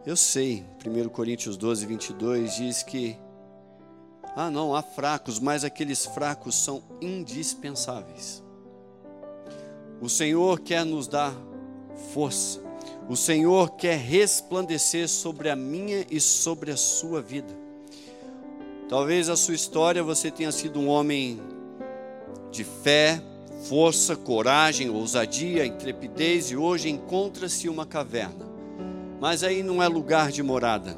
Eu 0.04 0.16
sei, 0.16 0.64
1 0.84 1.08
Coríntios 1.08 1.56
12, 1.56 1.86
22 1.86 2.56
diz 2.56 2.82
que, 2.82 3.16
ah, 4.36 4.50
não, 4.50 4.74
há 4.74 4.82
fracos, 4.82 5.38
mas 5.38 5.64
aqueles 5.64 6.06
fracos 6.06 6.54
são 6.54 6.82
indispensáveis. 7.00 8.42
O 10.00 10.08
Senhor 10.08 10.60
quer 10.60 10.84
nos 10.84 11.06
dar 11.08 11.34
força, 12.14 12.60
o 13.08 13.16
Senhor 13.16 13.72
quer 13.72 13.98
resplandecer 13.98 15.08
sobre 15.08 15.50
a 15.50 15.56
minha 15.56 16.06
e 16.10 16.20
sobre 16.20 16.70
a 16.70 16.76
sua 16.76 17.20
vida. 17.20 17.52
Talvez 18.88 19.28
a 19.28 19.36
sua 19.36 19.54
história 19.54 20.02
você 20.02 20.30
tenha 20.30 20.50
sido 20.50 20.80
um 20.80 20.88
homem 20.88 21.40
de 22.50 22.64
fé, 22.64 23.22
força, 23.68 24.16
coragem, 24.16 24.90
ousadia, 24.90 25.66
intrepidez 25.66 26.50
e 26.50 26.56
hoje 26.56 26.88
encontra-se 26.88 27.68
uma 27.68 27.84
caverna. 27.84 28.48
Mas 29.20 29.44
aí 29.44 29.62
não 29.62 29.82
é 29.82 29.88
lugar 29.88 30.32
de 30.32 30.42
morada, 30.42 30.96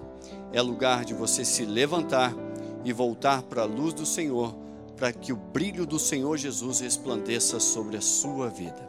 é 0.53 0.63
lugar 0.63 1.05
de 1.05 1.13
você 1.13 1.45
se 1.45 1.65
levantar 1.65 2.33
e 2.85 2.93
voltar 2.93 3.43
para 3.43 3.63
a 3.63 3.67
luz 3.67 3.95
do 3.95 4.07
Senhor, 4.07 4.55
para 4.97 5.13
que 5.13 5.33
o 5.33 5.37
brilho 5.37 5.87
do 5.87 5.99
Senhor 5.99 6.37
Jesus 6.37 6.81
resplandeça 6.81 7.59
sobre 7.59 7.97
a 7.97 8.01
sua 8.01 8.49
vida. 8.49 8.89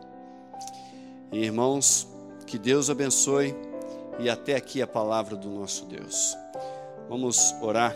Irmãos, 1.32 2.08
que 2.46 2.58
Deus 2.58 2.90
abençoe 2.90 3.56
e 4.20 4.30
até 4.30 4.56
aqui 4.56 4.82
a 4.82 4.88
palavra 4.88 5.36
do 5.36 5.50
nosso 5.50 5.86
Deus. 5.86 6.38
Vamos 7.10 7.54
orar 7.62 7.96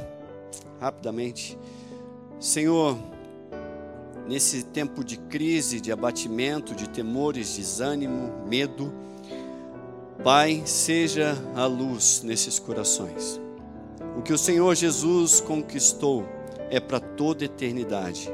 rapidamente. 0.80 1.58
Senhor, 2.40 2.98
nesse 4.28 4.64
tempo 4.64 5.04
de 5.04 5.18
crise, 5.18 5.80
de 5.80 5.92
abatimento, 5.92 6.76
de 6.76 6.90
temores, 6.90 7.56
desânimo, 7.56 8.46
medo. 8.48 8.94
Pai, 10.24 10.64
seja 10.66 11.38
a 11.56 11.66
luz 11.66 12.22
nesses 12.24 12.60
corações. 12.60 13.40
O 14.17 14.21
que 14.21 14.34
o 14.34 14.38
Senhor 14.38 14.73
Jesus 14.75 15.39
conquistou 15.39 16.25
é 16.71 16.80
para 16.80 16.99
toda 16.99 17.45
eternidade. 17.45 18.30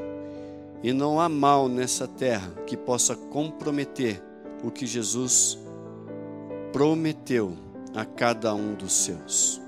E 0.82 0.92
não 0.92 1.20
há 1.20 1.28
mal 1.28 1.68
nessa 1.68 2.08
terra 2.08 2.50
que 2.66 2.76
possa 2.76 3.14
comprometer 3.14 4.22
o 4.62 4.70
que 4.70 4.86
Jesus 4.86 5.58
prometeu 6.72 7.56
a 7.94 8.04
cada 8.04 8.54
um 8.54 8.74
dos 8.74 8.92
seus. 8.92 9.60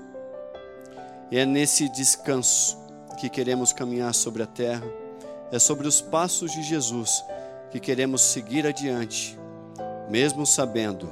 E 1.31 1.37
é 1.37 1.45
nesse 1.45 1.87
descanso 1.89 2.77
que 3.19 3.29
queremos 3.29 3.71
caminhar 3.71 4.13
sobre 4.13 4.43
a 4.43 4.47
terra 4.47 4.83
é 5.51 5.59
sobre 5.59 5.87
os 5.87 6.01
passos 6.01 6.51
de 6.51 6.61
Jesus 6.61 7.23
que 7.71 7.79
queremos 7.79 8.21
seguir 8.21 8.65
adiante, 8.65 9.37
mesmo 10.09 10.45
sabendo 10.45 11.09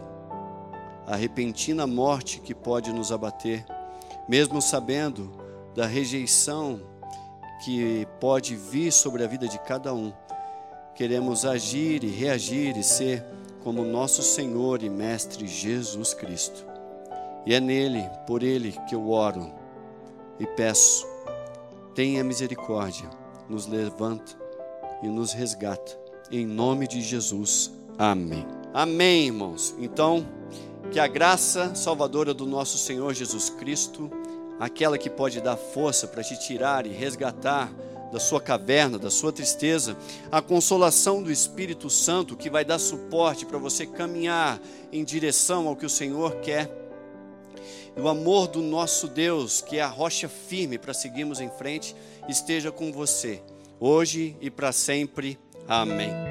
a 1.07 1.15
repentina 1.15 1.85
morte 1.85 2.39
que 2.39 2.53
pode 2.53 2.91
nos 2.91 3.11
abater, 3.11 3.65
mesmo 4.27 4.61
sabendo 4.61 5.31
da 5.75 5.85
rejeição 5.85 6.81
que 7.63 8.07
pode 8.19 8.55
vir 8.55 8.91
sobre 8.91 9.23
a 9.23 9.27
vida 9.27 9.47
de 9.47 9.59
cada 9.59 9.93
um. 9.93 10.13
Queremos 10.93 11.45
agir 11.45 12.03
e 12.03 12.09
reagir 12.09 12.77
e 12.77 12.83
ser 12.83 13.23
como 13.63 13.83
nosso 13.83 14.21
Senhor 14.21 14.83
e 14.83 14.89
Mestre 14.89 15.47
Jesus 15.47 16.13
Cristo. 16.13 16.65
E 17.45 17.53
é 17.53 17.59
nele, 17.59 18.03
por 18.25 18.43
ele, 18.43 18.73
que 18.87 18.95
eu 18.95 19.09
oro 19.09 19.51
e 20.39 20.45
peço: 20.45 21.05
tenha 21.93 22.23
misericórdia 22.23 23.09
nos 23.49 23.67
levanta 23.67 24.33
e 25.01 25.07
nos 25.07 25.33
resgata. 25.33 25.97
Em 26.31 26.45
nome 26.45 26.87
de 26.87 27.01
Jesus. 27.01 27.71
Amém. 27.97 28.45
Amém, 28.73 29.27
irmãos. 29.27 29.75
Então, 29.79 30.25
que 30.91 30.99
a 30.99 31.07
graça 31.07 31.75
salvadora 31.75 32.33
do 32.33 32.45
nosso 32.45 32.77
Senhor 32.77 33.13
Jesus 33.13 33.49
Cristo, 33.49 34.09
aquela 34.59 34.97
que 34.97 35.09
pode 35.09 35.41
dar 35.41 35.57
força 35.57 36.07
para 36.07 36.23
te 36.23 36.39
tirar 36.39 36.85
e 36.85 36.89
resgatar 36.89 37.71
da 38.11 38.19
sua 38.19 38.39
caverna, 38.39 38.97
da 38.97 39.09
sua 39.09 39.31
tristeza, 39.31 39.97
a 40.31 40.41
consolação 40.41 41.21
do 41.21 41.31
Espírito 41.31 41.89
Santo 41.89 42.37
que 42.37 42.49
vai 42.49 42.63
dar 42.63 42.79
suporte 42.79 43.45
para 43.45 43.57
você 43.57 43.85
caminhar 43.85 44.59
em 44.91 45.03
direção 45.03 45.67
ao 45.67 45.75
que 45.75 45.85
o 45.85 45.89
Senhor 45.89 46.35
quer. 46.37 46.71
E 47.95 47.99
o 47.99 48.07
amor 48.07 48.47
do 48.47 48.61
nosso 48.61 49.07
Deus, 49.07 49.61
que 49.61 49.77
é 49.77 49.81
a 49.81 49.87
rocha 49.87 50.29
firme 50.29 50.77
para 50.77 50.93
seguirmos 50.93 51.39
em 51.39 51.49
frente, 51.49 51.95
esteja 52.27 52.71
com 52.71 52.91
você, 52.91 53.41
hoje 53.79 54.37
e 54.39 54.49
para 54.49 54.71
sempre. 54.71 55.37
Amém. 55.67 56.24